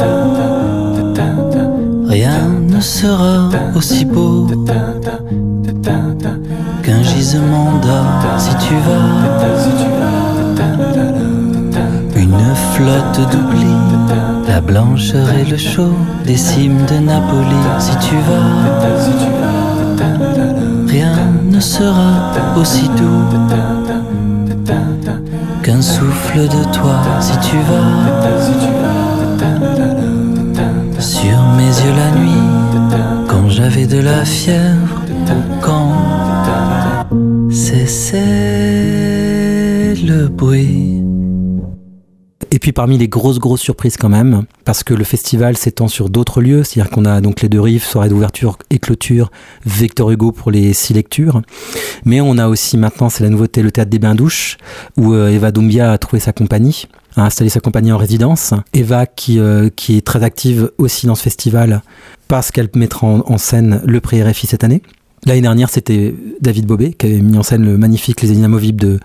[2.07, 4.47] rien ne sera aussi beau
[6.81, 8.39] qu'un gisement d'or.
[8.39, 9.37] Si tu vas,
[12.27, 13.75] une flotte d'oubli,
[14.47, 17.63] la blancheur et le chaud des cimes de Napoli.
[17.79, 18.51] Si tu vas,
[20.87, 21.15] rien
[21.49, 23.23] ne sera aussi doux
[25.63, 26.99] qu'un souffle de toi.
[27.19, 27.91] Si tu vas,
[30.99, 32.45] sur mes yeux la nuit,
[33.27, 35.01] quand j'avais de la fièvre,
[35.61, 35.93] quand
[37.49, 38.17] cessait
[40.05, 40.96] le bruit.
[42.51, 46.09] Et puis parmi les grosses grosses surprises quand même, parce que le festival s'étend sur
[46.09, 49.31] d'autres lieux, c'est-à-dire qu'on a donc les deux rives, soirée d'ouverture et clôture,
[49.65, 51.41] Victor Hugo pour les six lectures,
[52.05, 54.57] mais on a aussi maintenant, c'est la nouveauté, le théâtre des bains douches,
[54.95, 56.87] où euh, Eva Doumbia a trouvé sa compagnie,
[57.17, 58.53] a installé sa compagnie en résidence.
[58.73, 61.81] Eva qui, euh, qui est très active aussi dans ce festival,
[62.29, 64.81] parce qu'elle mettra en, en scène le prix RFI cette année.
[65.27, 68.99] L'année dernière, c'était David Bobet qui avait mis en scène le magnifique Les Inamovibles de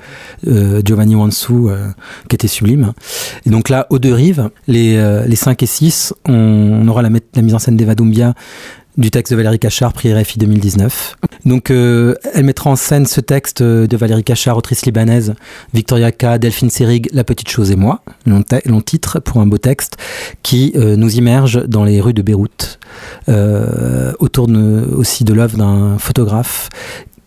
[0.47, 1.89] euh, Giovanni Wansu, euh,
[2.29, 2.93] qui était sublime.
[3.45, 7.11] Et donc là, aux deux rives, les, euh, les 5 et 6, on, aura la,
[7.11, 8.35] mise en scène d'Eva Doumbia
[8.97, 11.17] du texte de Valérie Cachard, prix RFI 2019.
[11.45, 15.35] Donc, euh, elle mettra en scène ce texte euh, de Valérie Cachard, autrice libanaise,
[15.73, 19.97] Victoria K, Delphine Serig, La Petite Chose et moi, long, titre pour un beau texte,
[20.43, 22.79] qui euh, nous immerge dans les rues de Beyrouth,
[24.19, 24.49] autour
[24.93, 26.69] aussi de l'œuvre d'un photographe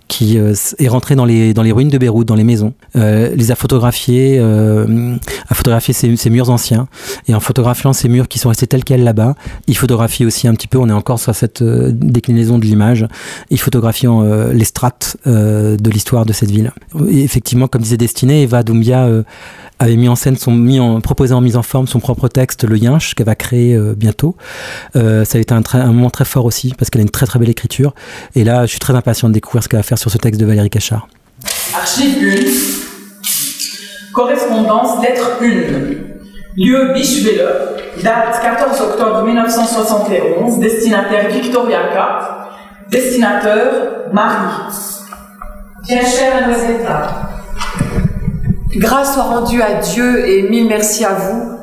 [0.07, 3.35] qui euh, est rentré dans les, dans les ruines de Beyrouth, dans les maisons, euh,
[3.35, 5.15] les a photographiés, euh,
[5.49, 6.87] a photographié ces, ces murs anciens,
[7.27, 9.35] et en photographiant ces murs qui sont restés tels quels là-bas,
[9.67, 13.07] il photographie aussi un petit peu, on est encore sur cette déclinaison de l'image,
[13.49, 14.07] il photographie
[14.53, 16.71] les strates de l'histoire de cette ville.
[17.09, 19.09] Effectivement, comme disait Destinée, Eva Doumbia
[19.79, 22.63] avait mis en scène, son, mis en, proposé en mise en forme son propre texte,
[22.63, 24.35] Le Yinche, qu'elle va créer euh, bientôt.
[24.95, 27.25] Euh, ça a été un, un moment très fort aussi, parce qu'elle a une très
[27.25, 27.93] très belle écriture.
[28.35, 30.39] Et là, je suis très impatient de découvrir ce qu'elle va faire sur ce texte
[30.39, 31.07] de Valérie Cachard.
[31.75, 34.13] Archive 1.
[34.13, 35.45] Correspondance lettre 1.
[36.57, 37.45] Lieu Bicheville.
[38.01, 40.59] Date 14 octobre 1971.
[40.59, 42.91] Destinataire Victoria K.
[42.91, 44.73] Destinateur Marie.
[45.87, 47.29] Bien chère Rosetta.
[48.75, 51.57] Grâce soit rendue à Dieu et mille merci à vous.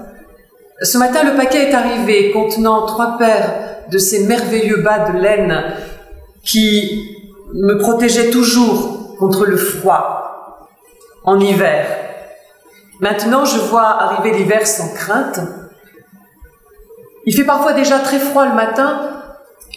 [0.80, 5.62] Ce matin, le paquet est arrivé contenant trois paires de ces merveilleux bas de laine
[6.42, 7.18] qui
[7.52, 10.68] me protégeaient toujours contre le froid
[11.24, 11.86] en hiver.
[13.00, 15.40] Maintenant, je vois arriver l'hiver sans crainte.
[17.26, 19.10] Il fait parfois déjà très froid le matin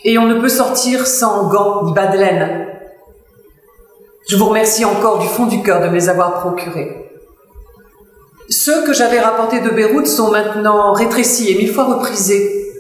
[0.06, 2.68] et on ne peut sortir sans gants ni bas de laine.
[4.30, 7.05] Je vous remercie encore du fond du cœur de me les avoir procurés.
[8.50, 12.72] Ceux que j'avais rapportés de Beyrouth sont maintenant rétrécis et mille fois reprisés.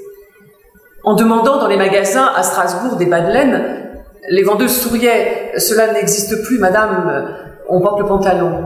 [1.03, 3.99] En demandant dans les magasins à Strasbourg des bas de laine,
[4.29, 5.53] les vendeuses souriaient.
[5.57, 7.27] Cela n'existe plus, madame,
[7.69, 8.65] on porte le pantalon.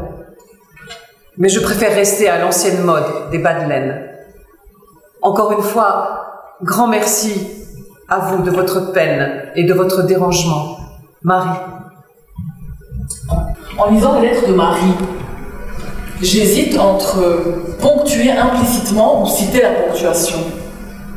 [1.38, 4.10] Mais je préfère rester à l'ancienne mode des bas de laine.
[5.22, 7.48] Encore une fois, grand merci
[8.10, 10.78] à vous de votre peine et de votre dérangement.
[11.24, 11.60] Marie.
[13.78, 14.94] En lisant les lettres de Marie,
[16.22, 20.40] J'hésite entre ponctuer implicitement ou citer la ponctuation.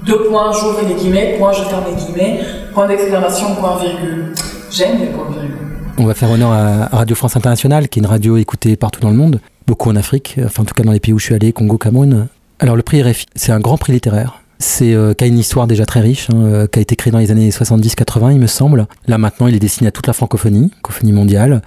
[0.07, 2.41] Deux points, j'ouvre les guillemets, point, je ferme les guillemets,
[2.73, 4.33] point d'exclamation, point virgule.
[4.71, 5.57] J'aime les points virgules.
[5.99, 9.11] On va faire honneur à Radio France Internationale, qui est une radio écoutée partout dans
[9.11, 11.35] le monde, beaucoup en Afrique, enfin en tout cas dans les pays où je suis
[11.35, 12.29] allé, Congo, Cameroun.
[12.61, 14.41] Alors le prix RFI, c'est un grand prix littéraire.
[14.61, 17.11] C'est euh, qui a une histoire déjà très riche, hein, euh, qui a été créé
[17.11, 18.87] dans les années 70-80, il me semble.
[19.09, 21.63] Là maintenant, il est destiné à toute la francophonie, francophonie mondiale.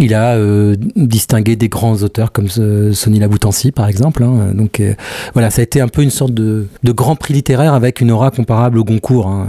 [0.00, 4.24] Il a euh, distingué des grands auteurs comme euh, Sonny Laboutancy, par exemple.
[4.24, 4.52] hein.
[4.52, 4.94] Donc euh,
[5.34, 8.30] voilà, ça a été un peu une sorte de, grand prix littéraire avec une aura
[8.30, 9.46] comparable au Goncourt hein,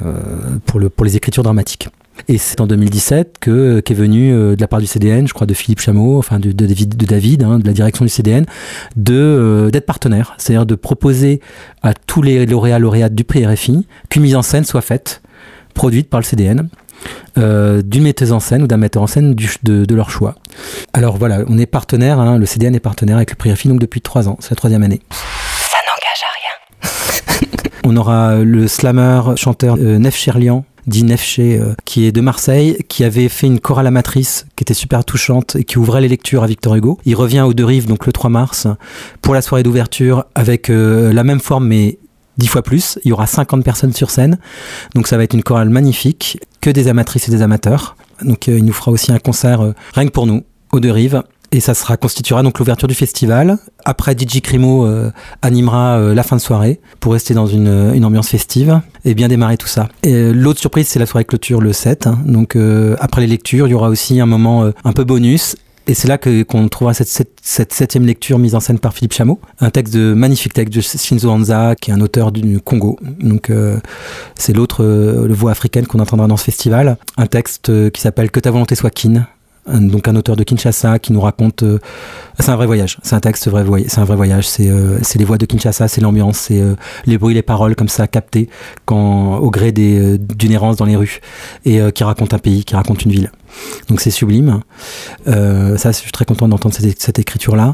[0.66, 1.89] pour, le, pour les écritures dramatiques.
[2.28, 5.54] Et c'est en 2017 que qu'est venu de la part du CDN, je crois de
[5.54, 8.46] Philippe Chameau, enfin de, David, de, David hein, la direction du CDN,
[8.96, 11.41] de d'être partenaire, c'est-à-dire de proposer
[11.84, 15.22] à tous les lauréats lauréates du prix RFI qu'une mise en scène soit faite,
[15.74, 16.70] produite par le CDN.
[17.38, 20.36] Euh, d'une metteuse en scène ou d'un metteur en scène du- de, de leur choix.
[20.93, 24.02] Alors voilà, on est partenaire, hein, le CDN est partenaire avec le prix donc depuis
[24.02, 25.02] trois ans, c'est la troisième année.
[25.12, 27.72] Ça n'engage à rien.
[27.84, 32.78] On aura le slammer, chanteur euh, Nef Cherlian, dit Nefché, euh, qui est de Marseille,
[32.88, 36.43] qui avait fait une chorale amatrice qui était super touchante et qui ouvrait les lectures
[36.43, 37.00] à Victor Hugo.
[37.06, 38.68] Il revient aux Deux Rives, donc le 3 mars,
[39.22, 41.98] pour la soirée d'ouverture avec euh, la même forme mais
[42.38, 42.98] dix fois plus.
[43.04, 44.38] Il y aura 50 personnes sur scène.
[44.96, 47.95] Donc ça va être une chorale magnifique, que des amatrices et des amateurs.
[48.24, 50.41] Donc euh, il nous fera aussi un concert euh, rien que pour nous,
[50.72, 51.22] aux Deux Rives.
[51.51, 53.59] Et ça sera constituera donc l'ouverture du festival.
[53.86, 55.11] Après, DJ Crimo euh,
[55.43, 59.68] animera la fin de soirée pour rester dans une, ambiance festive et bien démarrer tout
[59.68, 59.88] ça.
[60.01, 62.07] Et l'autre surprise, c'est la soirée clôture le 7.
[62.07, 62.18] hein.
[62.26, 62.57] Donc
[62.99, 65.55] après les lectures, il y aura aussi un moment un peu bonus.
[65.88, 69.39] Et c'est là que qu'on trouvera cette, septième lecture mise en scène par Philippe Chameau,
[69.59, 72.97] un texte de magnifique texte de Shinzo Hanza, qui est un auteur du Congo.
[73.19, 73.79] Donc euh,
[74.36, 76.97] c'est l'autre euh, le voix africaine qu'on entendra dans ce festival.
[77.17, 79.27] Un texte euh, qui s'appelle Que ta volonté soit kin,
[79.68, 81.80] un- donc un auteur de Kinshasa qui nous raconte euh,
[82.39, 82.97] c'est un vrai voyage.
[83.03, 84.47] C'est un texte vrai c'est un vrai voyage.
[84.47, 87.88] C'est euh, les voix de Kinshasa c'est l'ambiance c'est euh, les bruits les paroles comme
[87.89, 88.49] ça captées
[88.86, 91.20] quand au gré euh, d'une errance dans les rues
[91.66, 93.32] et qui raconte un pays qui raconte une ville.
[93.89, 94.61] Donc c'est sublime.
[95.26, 97.72] Ça je suis très content d'entendre cette, cette écriture là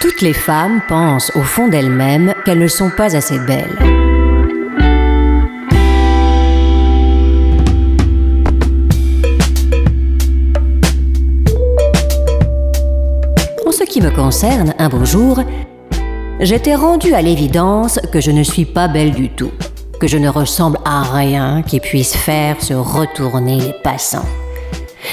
[0.00, 4.13] Toutes les femmes pensent au fond d'elles-mêmes qu'elles ne sont pas assez belles.
[13.94, 15.38] Qui me concerne, un beau jour,
[16.40, 19.52] j'étais rendue à l'évidence que je ne suis pas belle du tout,
[20.00, 24.26] que je ne ressemble à rien qui puisse faire se retourner les passants.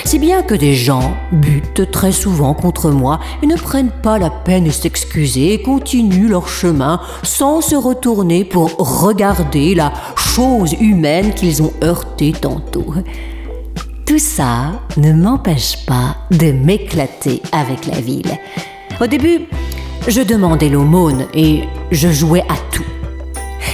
[0.03, 4.31] Si bien que des gens butent très souvent contre moi et ne prennent pas la
[4.31, 11.35] peine de s'excuser et continuent leur chemin sans se retourner pour regarder la chose humaine
[11.35, 12.95] qu'ils ont heurtée tantôt.
[14.07, 18.39] Tout ça ne m'empêche pas de m'éclater avec la ville.
[19.01, 19.47] Au début,
[20.07, 22.85] je demandais l'aumône et je jouais à tout.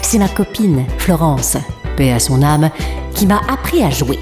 [0.01, 1.57] C'est ma copine, Florence,
[1.97, 2.69] paix à son âme,
[3.13, 4.19] qui m'a appris à jouer.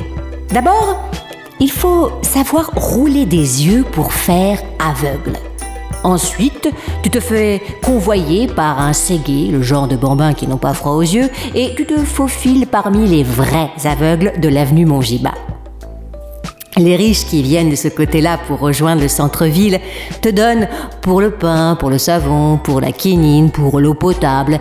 [0.49, 1.07] D'abord,
[1.59, 5.37] il faut savoir rouler des yeux pour faire aveugle.
[6.03, 6.69] Ensuite,
[7.03, 10.93] tu te fais convoyer par un ségué, le genre de bambins qui n'ont pas froid
[10.93, 15.33] aux yeux, et tu te faufiles parmi les vrais aveugles de l'avenue Mongiba.
[16.77, 19.79] Les riches qui viennent de ce côté-là pour rejoindre le centre-ville
[20.21, 20.67] te donnent
[21.01, 24.59] pour le pain, pour le savon, pour la quinine, pour l'eau potable,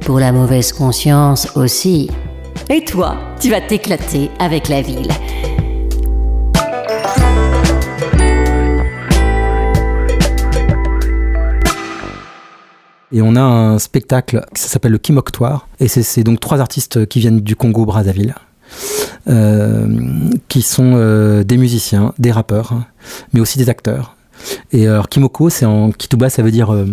[0.00, 2.10] pour la mauvaise conscience aussi.
[2.68, 5.08] Et toi, tu vas t'éclater avec la ville.
[13.12, 15.68] Et on a un spectacle qui s'appelle le Kimoktoire.
[15.78, 18.40] Et c'est- donc trois artistes qui viennent du Congo, Brazzaville, euh,
[20.48, 22.74] qui sont euh, des musiciens, des rappeurs,
[23.32, 24.16] mais aussi des acteurs.
[24.72, 26.72] Et alors, Kimoko, c'est en Kituba, ça veut dire.
[26.72, 26.86] euh,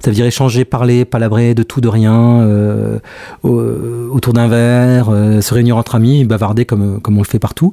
[0.00, 2.98] ça veut dire échanger, parler, palabrer de tout, de rien, euh,
[3.42, 7.38] au- autour d'un verre, euh, se réunir entre amis, bavarder comme, comme on le fait
[7.38, 7.72] partout.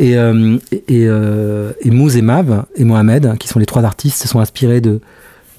[0.00, 4.20] Et, euh, et, euh, et Mouz et Mav et Mohamed, qui sont les trois artistes,
[4.20, 5.00] se sont inspirés de,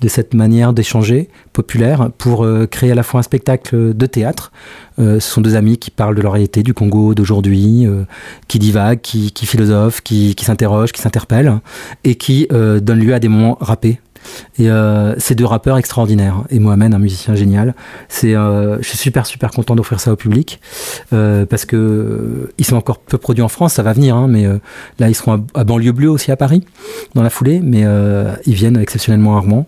[0.01, 4.51] de cette manière d'échanger populaire pour euh, créer à la fois un spectacle de théâtre.
[4.99, 8.03] Euh, ce sont deux amis qui parlent de leur réalité, du Congo d'aujourd'hui, euh,
[8.47, 11.59] qui divaguent, qui, philosophent, qui, s'interrogent, qui s'interpellent,
[12.03, 13.99] et qui donnent lieu à des moments rappés.
[14.57, 17.75] Et euh, ces deux rappeurs extraordinaires, et Mohamed, un musicien génial.
[18.07, 20.59] C'est, euh, je suis super super content d'offrir ça au public.
[21.13, 24.27] Euh, parce que euh, ils sont encore peu produits en France, ça va venir, hein,
[24.27, 24.45] mais
[24.99, 26.63] là ils seront à, banlieue bleue aussi à Paris
[27.15, 27.85] dans la foulée, mais
[28.45, 29.67] ils viennent exceptionnellement rarement.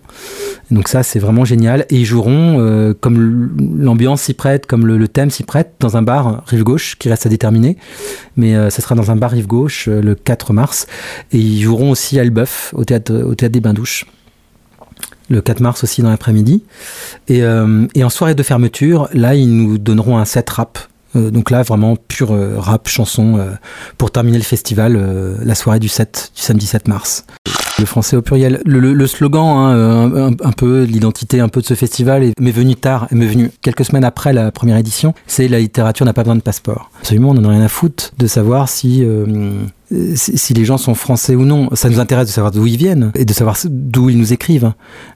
[0.70, 1.86] Donc ça c'est vraiment génial.
[1.90, 6.42] Et ils joueront comme l'ambiance s'y prête, comme le, thème s'y prête dans un bar
[6.46, 7.76] rive gauche qui reste à déterminer,
[8.36, 10.86] mais ça sera dans un bar rive gauche le 4 mars.
[11.32, 14.06] Et ils joueront aussi à Elbeuf au théâtre au théâtre des Bains Douches.
[15.32, 16.62] Le 4 mars aussi dans l'après-midi.
[17.28, 20.78] Et, euh, et en soirée de fermeture, là, ils nous donneront un set rap.
[21.16, 23.50] Euh, donc là, vraiment pur euh, rap, chanson, euh,
[23.98, 24.98] pour terminer le festival,
[25.44, 27.24] la soirée du 7, du samedi 7 mars.
[27.78, 28.60] Le français au pluriel.
[28.64, 33.08] Le, slogan, hein, un, peu, l'identité un peu de ce festival est- m'est venu tard,
[33.10, 36.42] m'est venu quelques semaines après la première édition, c'est la littérature n'a pas besoin de
[36.42, 36.90] passeport.
[37.00, 39.04] Absolument, on n'en a rien à foutre de savoir si,
[40.14, 41.70] si, les gens sont français ou non.
[41.74, 44.72] Ça nous intéresse de savoir d'où ils viennent et de savoir d'où ils nous écrivent.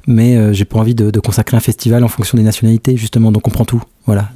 [0.07, 3.47] Mais j'ai pas envie de, de consacrer un festival en fonction des nationalités, justement, donc
[3.47, 3.82] on prend tout.
[4.07, 4.30] Voilà.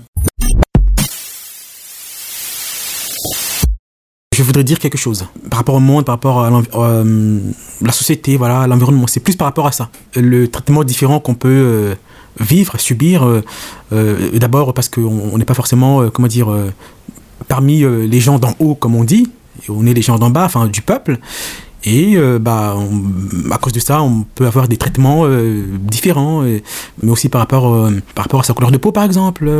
[4.40, 7.40] Je voudrais dire quelque chose par rapport au monde, par rapport à euh,
[7.82, 9.06] la société, voilà, l'environnement.
[9.06, 9.90] C'est plus par rapport à ça.
[10.16, 11.94] Le traitement différent qu'on peut euh,
[12.40, 13.22] vivre, subir.
[13.22, 15.02] euh, D'abord parce qu'on
[15.34, 16.48] on n'est pas forcément, comment dire,
[17.48, 19.30] parmi les gens d'en haut, comme on dit.
[19.68, 21.18] On est les gens d'en bas, enfin du peuple.
[21.84, 22.76] Et euh, bah,
[23.50, 27.74] à cause de ça, on peut avoir des traitements euh, différents, mais aussi par rapport,
[27.74, 29.50] euh, par rapport à sa couleur de peau, par exemple.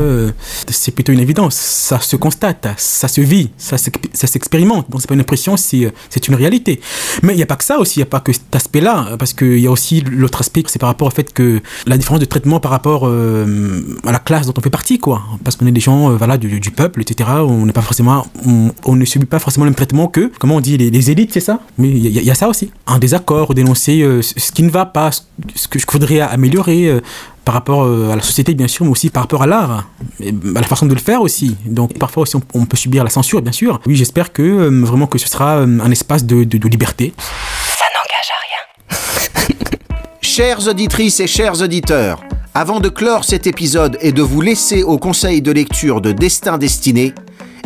[0.68, 1.54] c'est plutôt une évidence.
[1.54, 4.86] Ça se constate, ça se vit, ça s'exp- ça s'expérimente.
[4.90, 6.80] Bon, c'est pas une impression, c'est une réalité.
[7.22, 9.16] Mais il n'y a pas que ça aussi, il n'y a pas que cet aspect-là,
[9.18, 12.20] parce qu'il y a aussi l'autre aspect, c'est par rapport au fait que la différence
[12.20, 15.22] de traitement par rapport à la classe dont on fait partie, quoi.
[15.42, 17.28] Parce qu'on est des gens, voilà, du, peuple, etc.
[17.40, 18.26] On pas forcément,
[18.84, 21.40] on, ne subit pas forcément le même traitement que, comment on dit, les, élites, c'est
[21.40, 21.60] ça?
[21.78, 21.88] Mais
[22.18, 22.70] y, y a ça aussi.
[22.86, 26.86] Un désaccord, dénoncer euh, ce qui ne va pas, ce que je voudrais améliorer.
[26.88, 27.00] euh,
[27.42, 29.88] par rapport euh, à la société, bien sûr, mais aussi par rapport à l'art,
[30.20, 31.56] à la façon de le faire aussi.
[31.64, 33.80] Donc, parfois aussi, on, on peut subir la censure, bien sûr.
[33.86, 37.12] Oui, j'espère que euh, vraiment que ce sera euh, un espace de, de- de liberté.
[40.20, 42.22] Chères auditrices et chers auditeurs,
[42.54, 46.58] avant de clore cet épisode et de vous laisser au conseil de lecture de Destin
[46.58, 47.14] Destiné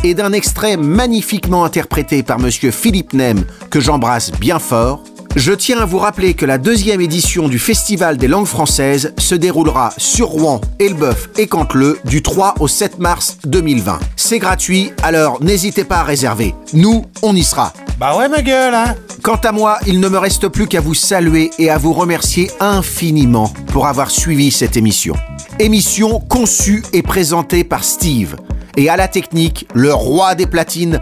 [0.04, 5.02] et d'un extrait magnifiquement interprété par monsieur Philippe Nem que j'embrasse bien fort,
[5.34, 9.34] je tiens à vous rappeler que la deuxième édition du Festival des langues françaises se
[9.34, 13.98] déroulera sur Rouen, Elbeuf et Canteleu du 3 au 7 mars 2020.
[14.14, 16.54] C'est gratuit, alors n'hésitez pas à réserver.
[16.72, 17.72] Nous, on y sera.
[17.98, 20.94] Bah ouais, ma gueule, hein Quant à moi, il ne me reste plus qu'à vous
[20.94, 25.14] saluer et à vous remercier infiniment pour avoir suivi cette émission.
[25.58, 28.36] Émission conçue et présentée par Steve.
[28.76, 31.00] Et à la technique, le roi des platines,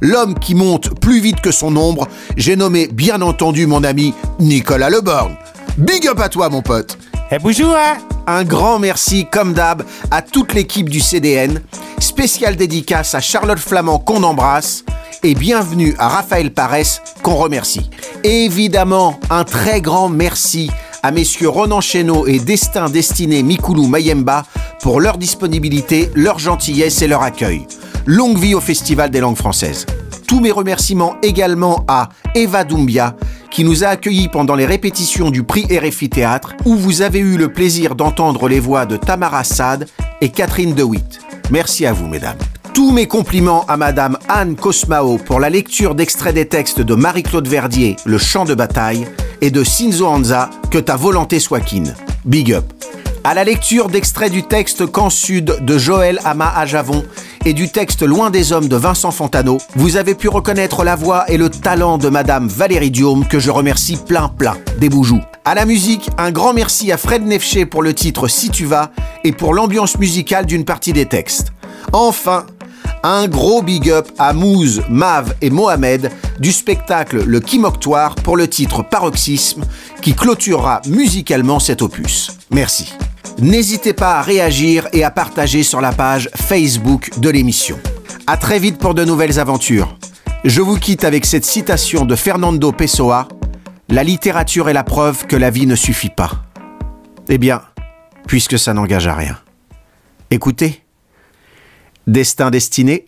[0.00, 4.90] l'homme qui monte plus vite que son ombre, j'ai nommé bien entendu mon ami Nicolas
[4.90, 5.36] Leborgne.
[5.78, 6.98] Big up à toi mon pote
[7.30, 7.96] Et bonjour hein
[8.26, 11.62] Un grand merci comme d'hab à toute l'équipe du CDN,
[11.98, 14.84] spéciale dédicace à Charlotte Flamand qu'on embrasse
[15.22, 17.88] et bienvenue à Raphaël Parès qu'on remercie.
[18.24, 20.70] Évidemment, un très grand merci
[21.02, 24.44] à messieurs Ronan Chesneau et Destin Destiné Mikoulou Mayemba
[24.80, 27.66] pour leur disponibilité, leur gentillesse et leur accueil.
[28.06, 29.86] Longue vie au Festival des langues françaises.
[30.28, 33.16] Tous mes remerciements également à Eva Doumbia,
[33.50, 37.36] qui nous a accueillis pendant les répétitions du prix RFI Théâtre, où vous avez eu
[37.36, 39.88] le plaisir d'entendre les voix de Tamara Sad
[40.20, 41.20] et Catherine DeWitt.
[41.50, 42.38] Merci à vous, mesdames.
[42.74, 47.46] Tous mes compliments à Madame Anne Cosmao pour la lecture d'extraits des textes de Marie-Claude
[47.46, 49.06] Verdier, Le champ de bataille,
[49.42, 51.84] et de Shinzo Hanza, Que ta volonté soit kin.
[52.24, 52.64] Big up.
[53.24, 57.04] À la lecture d'extraits du texte Camp Sud de Joël Ama Ajavon
[57.44, 61.28] et du texte Loin des hommes de Vincent Fontano, vous avez pu reconnaître la voix
[61.28, 64.56] et le talent de Madame Valérie Diome que je remercie plein plein.
[64.78, 65.20] Des boujoux.
[65.44, 68.90] À la musique, un grand merci à Fred Nefché pour le titre Si tu vas
[69.24, 71.52] et pour l'ambiance musicale d'une partie des textes.
[71.92, 72.46] Enfin,
[73.02, 78.48] un gros big up à Mouz, Mav et Mohamed du spectacle Le Kimoctoire pour le
[78.48, 79.64] titre Paroxysme
[80.00, 82.30] qui clôturera musicalement cet opus.
[82.50, 82.92] Merci.
[83.38, 87.78] N'hésitez pas à réagir et à partager sur la page Facebook de l'émission.
[88.26, 89.96] À très vite pour de nouvelles aventures.
[90.44, 93.28] Je vous quitte avec cette citation de Fernando Pessoa
[93.88, 96.44] La littérature est la preuve que la vie ne suffit pas.
[97.28, 97.62] Eh bien,
[98.26, 99.38] puisque ça n'engage à rien.
[100.30, 100.81] Écoutez.
[102.06, 103.06] Destin destiné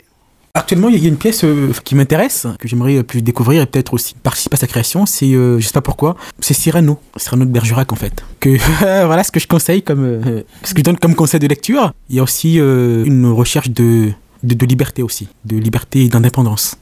[0.57, 3.67] Actuellement, il y a une pièce euh, qui m'intéresse, que j'aimerais euh, plus découvrir et
[3.67, 5.05] peut-être aussi participer à sa création.
[5.05, 8.25] C'est, euh, je sais pas pourquoi, c'est Cyrano, Cyrano de Bergerac en fait.
[8.39, 8.51] Que
[9.05, 11.93] voilà ce que je conseille comme, euh, ce que je donne comme conseil de lecture.
[12.09, 14.13] Il y a aussi euh, une recherche de,
[14.45, 16.77] de, de liberté aussi, de liberté et d'indépendance.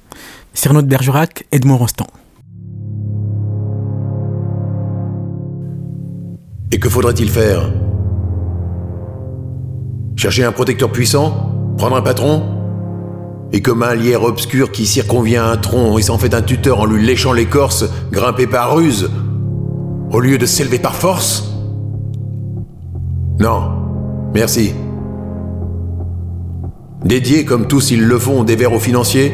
[0.53, 2.09] Cyrano de Bergerac, Edmond Rostand.
[6.73, 7.73] Et que faudrait-il faire?
[10.17, 11.52] Chercher un protecteur puissant?
[11.77, 12.43] Prendre un patron
[13.53, 16.87] Et comme un lierre obscur qui circonvient un tronc et s'en fait un tuteur en
[16.87, 19.11] lui léchant l'écorce, grimper par ruse
[20.11, 21.49] Au lieu de s'élever par force?
[23.39, 23.63] Non,
[24.35, 24.75] merci.
[27.05, 29.33] Dédier, comme tous ils le font, des vers aux financiers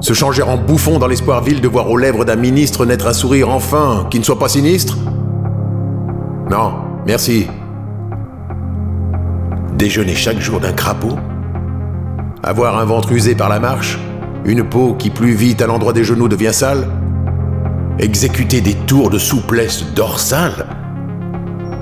[0.00, 3.12] Se changer en bouffon dans l'espoir vil de voir aux lèvres d'un ministre naître un
[3.12, 4.98] sourire enfin qui ne soit pas sinistre?
[6.48, 6.74] Non,
[7.06, 7.46] merci.
[9.80, 11.16] Déjeuner chaque jour d'un crapaud
[12.42, 13.98] Avoir un ventre usé par la marche
[14.44, 16.86] Une peau qui plus vite à l'endroit des genoux devient sale
[17.98, 20.66] Exécuter des tours de souplesse dorsale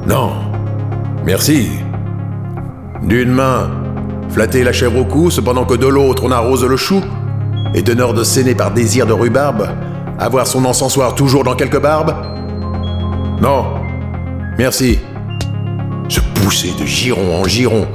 [0.06, 0.30] Non,
[1.24, 1.70] merci.
[3.02, 3.68] D'une main,
[4.28, 7.02] flatter la chèvre au cou, cependant que de l'autre on arrose le chou
[7.74, 9.70] Et de de saigner par désir de rhubarbe
[10.20, 12.14] Avoir son encensoir toujours dans quelques barbes
[13.42, 13.64] Non,
[14.56, 15.00] merci.
[16.48, 17.86] Se pousser de giron en giron,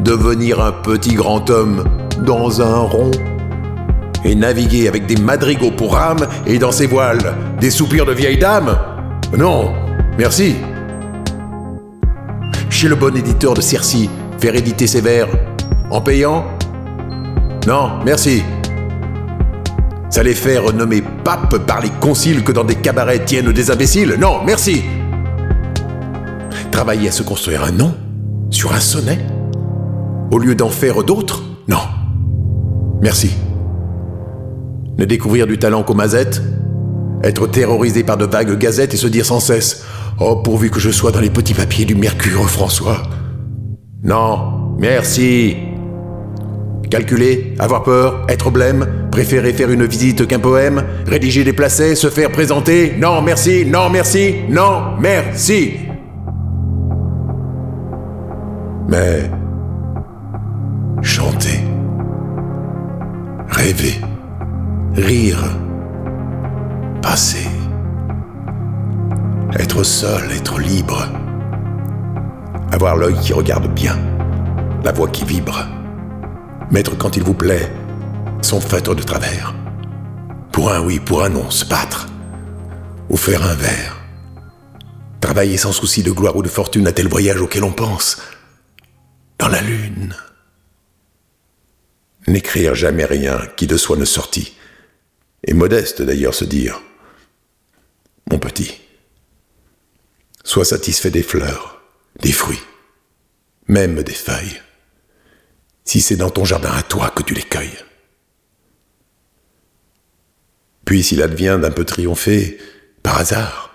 [0.00, 1.84] devenir un petit grand homme
[2.26, 3.12] dans un rond
[4.24, 8.38] et naviguer avec des madrigaux pour âme et dans ses voiles des soupirs de vieille
[8.38, 8.76] dame
[9.38, 9.72] Non,
[10.18, 10.56] merci.
[12.68, 15.28] Chez le bon éditeur de Cercy, faire éditer ses vers
[15.92, 16.46] en payant
[17.68, 18.42] Non, merci.
[20.08, 24.16] Ça les faire nommer pape par les conciles que dans des cabarets tiennent des imbéciles
[24.18, 24.82] Non, merci.
[26.70, 27.94] Travailler à se construire un nom
[28.50, 29.18] sur un sonnet
[30.30, 31.80] au lieu d'en faire d'autres Non.
[33.02, 33.32] Merci.
[34.98, 36.40] Ne découvrir du talent qu'aux mazettes
[37.22, 39.84] Être terrorisé par de vagues gazettes et se dire sans cesse
[40.20, 43.02] Oh, pourvu que je sois dans les petits papiers du Mercure François.
[44.02, 45.56] Non, merci.
[46.90, 52.10] Calculer, avoir peur, être blême, préférer faire une visite qu'un poème, rédiger des placets, se
[52.10, 52.94] faire présenter.
[52.98, 55.89] Non, merci, non, merci, non, merci.
[58.90, 59.30] Mais
[61.00, 61.60] chanter,
[63.48, 64.00] rêver,
[64.96, 65.44] rire,
[67.00, 67.46] passer,
[69.56, 71.06] être seul, être libre,
[72.72, 73.96] avoir l'œil qui regarde bien,
[74.82, 75.68] la voix qui vibre,
[76.72, 77.70] mettre quand il vous plaît
[78.42, 79.54] son feutre de travers,
[80.50, 82.08] pour un oui, pour un non, se battre,
[83.08, 83.98] ou faire un verre,
[85.20, 88.20] travailler sans souci de gloire ou de fortune à tel voyage auquel on pense,
[89.40, 90.14] dans la lune.
[92.26, 94.54] N'écrire jamais rien qui de soi ne sortit,
[95.44, 96.80] et modeste d'ailleurs se dire
[98.30, 98.78] Mon petit,
[100.44, 101.82] sois satisfait des fleurs,
[102.20, 102.60] des fruits,
[103.66, 104.60] même des feuilles,
[105.84, 107.84] si c'est dans ton jardin à toi que tu les cueilles.
[110.84, 112.58] Puis s'il advient d'un peu triompher,
[113.02, 113.74] par hasard,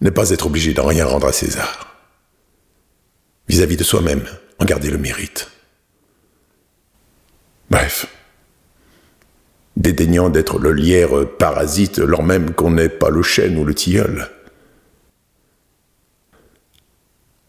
[0.00, 1.95] ne pas être obligé d'en rien rendre à César.
[3.48, 4.26] Vis-à-vis de soi-même,
[4.58, 5.50] en garder le mérite.
[7.70, 8.06] Bref,
[9.76, 14.28] dédaignant d'être le lierre parasite, lors même qu'on n'est pas le chêne ou le tilleul.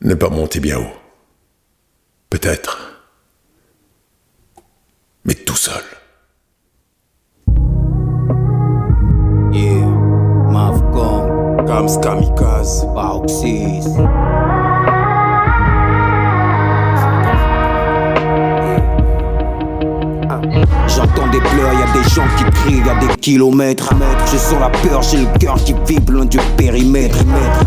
[0.01, 0.97] Ne pas monter bien haut.
[2.29, 2.79] Peut-être.
[5.25, 5.83] Mais tout seul.
[9.51, 9.87] Yeah,
[10.51, 13.87] Mavcom, Gams Kamikaze, Bauxis.
[22.76, 23.93] Y a des kilomètres.
[24.32, 27.18] Je sens la peur, j'ai le cœur qui vibre loin du périmètre.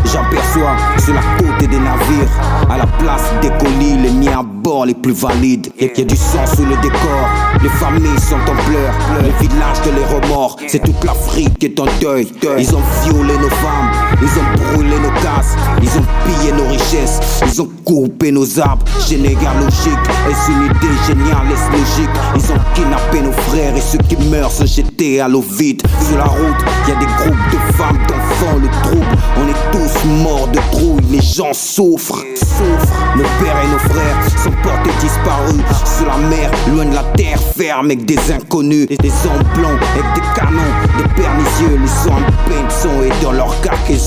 [0.05, 2.29] J'aperçois sur la côte des navires,
[2.69, 5.71] à la place des colis, les miens à bord, les plus valides.
[5.79, 7.29] Y a du sang sous le décor,
[7.61, 8.93] les familles sont en pleurs,
[9.23, 10.57] les villages de les remords.
[10.67, 12.27] C'est toute l'Afrique qui est en deuil.
[12.57, 13.90] Ils ont violé nos femmes,
[14.21, 18.85] ils ont brûlé nos cases, ils ont pillé nos richesses, ils ont coupé nos arbres.
[19.07, 19.99] Généalogique,
[20.29, 22.09] est-ce une idée géniale, est-ce logique?
[22.35, 25.81] Ils ont kidnappé nos frères et ceux qui meurent sont jetés à l'eau vide.
[26.07, 29.17] Sur la route, y a des groupes de femmes, d'enfants, le trouble.
[29.37, 32.93] On est tous morts de trouille, les gens souffrent, souffrent.
[33.15, 35.61] Nos pères et nos frères sont portés disparus
[35.97, 40.13] sur la mer, loin de la terre ferme avec des inconnus, des hommes blancs avec
[40.15, 40.61] des canons,
[40.97, 41.79] des pernicieux.
[41.81, 43.53] Les sons en peine sont et dans leur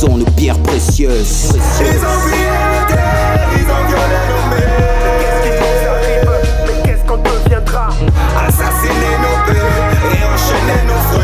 [0.05, 1.53] cargaison de pierres précieuses.
[1.81, 4.71] Ils ont terre, ils ont violé nos mères.
[5.21, 6.31] Qu'est-ce qui nous arrive?
[6.67, 7.89] Mais qu'est-ce qu'on deviendra?
[8.47, 11.24] Assassiner nos pères et enchaîner nos frères.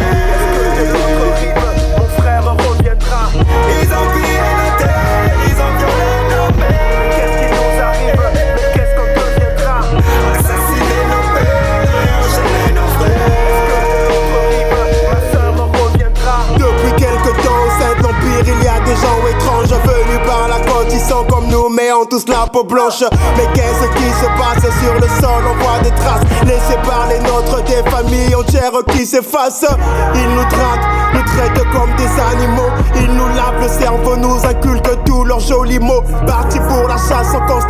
[22.28, 23.04] La peau blanche.
[23.36, 25.42] Mais qu'est-ce qui se passe sur le sol?
[25.50, 29.66] On voit des traces laissées par les nôtres, des familles entières qui s'effacent.
[30.14, 32.70] Ils nous traquent, nous traitent comme des animaux.
[32.96, 36.02] Ils nous lavent le cerveau, nous inculquent tous leurs jolis mots.
[36.26, 37.69] Parti pour la chasse, on constate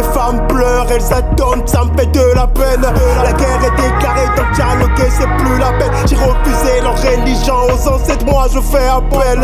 [0.00, 2.82] les femmes pleurent, elles attendent, ça me fait de la peine.
[2.82, 5.92] La guerre est déclarée, donc dialoguer c'est plus la peine.
[6.06, 9.40] J'ai refusé leur religion aux ancêtres, moi je fais appel.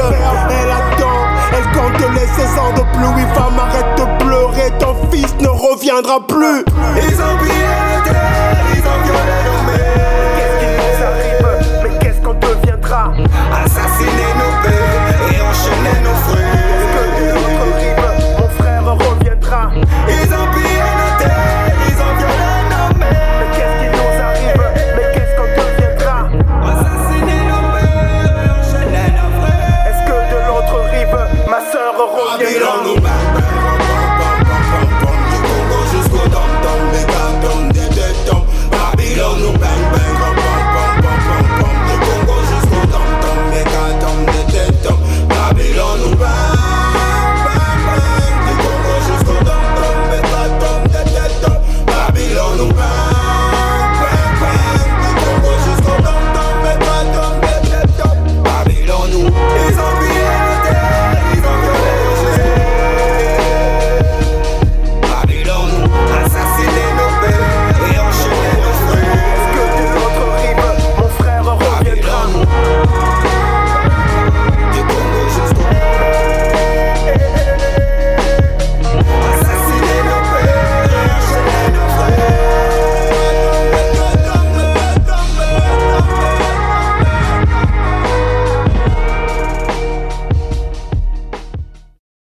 [0.50, 1.20] Elle attend,
[1.52, 3.26] elle compte les saisons de pluie.
[3.34, 6.64] Femme, arrête de pleurer, ton fils ne reviendra plus.
[6.96, 10.36] Ils ont oublié la terre, ils ont violé nos mères.
[10.36, 13.12] Qu'est-ce qui nous arrive, mais qu'est-ce qu'on deviendra?
[13.52, 14.55] Assassiner nos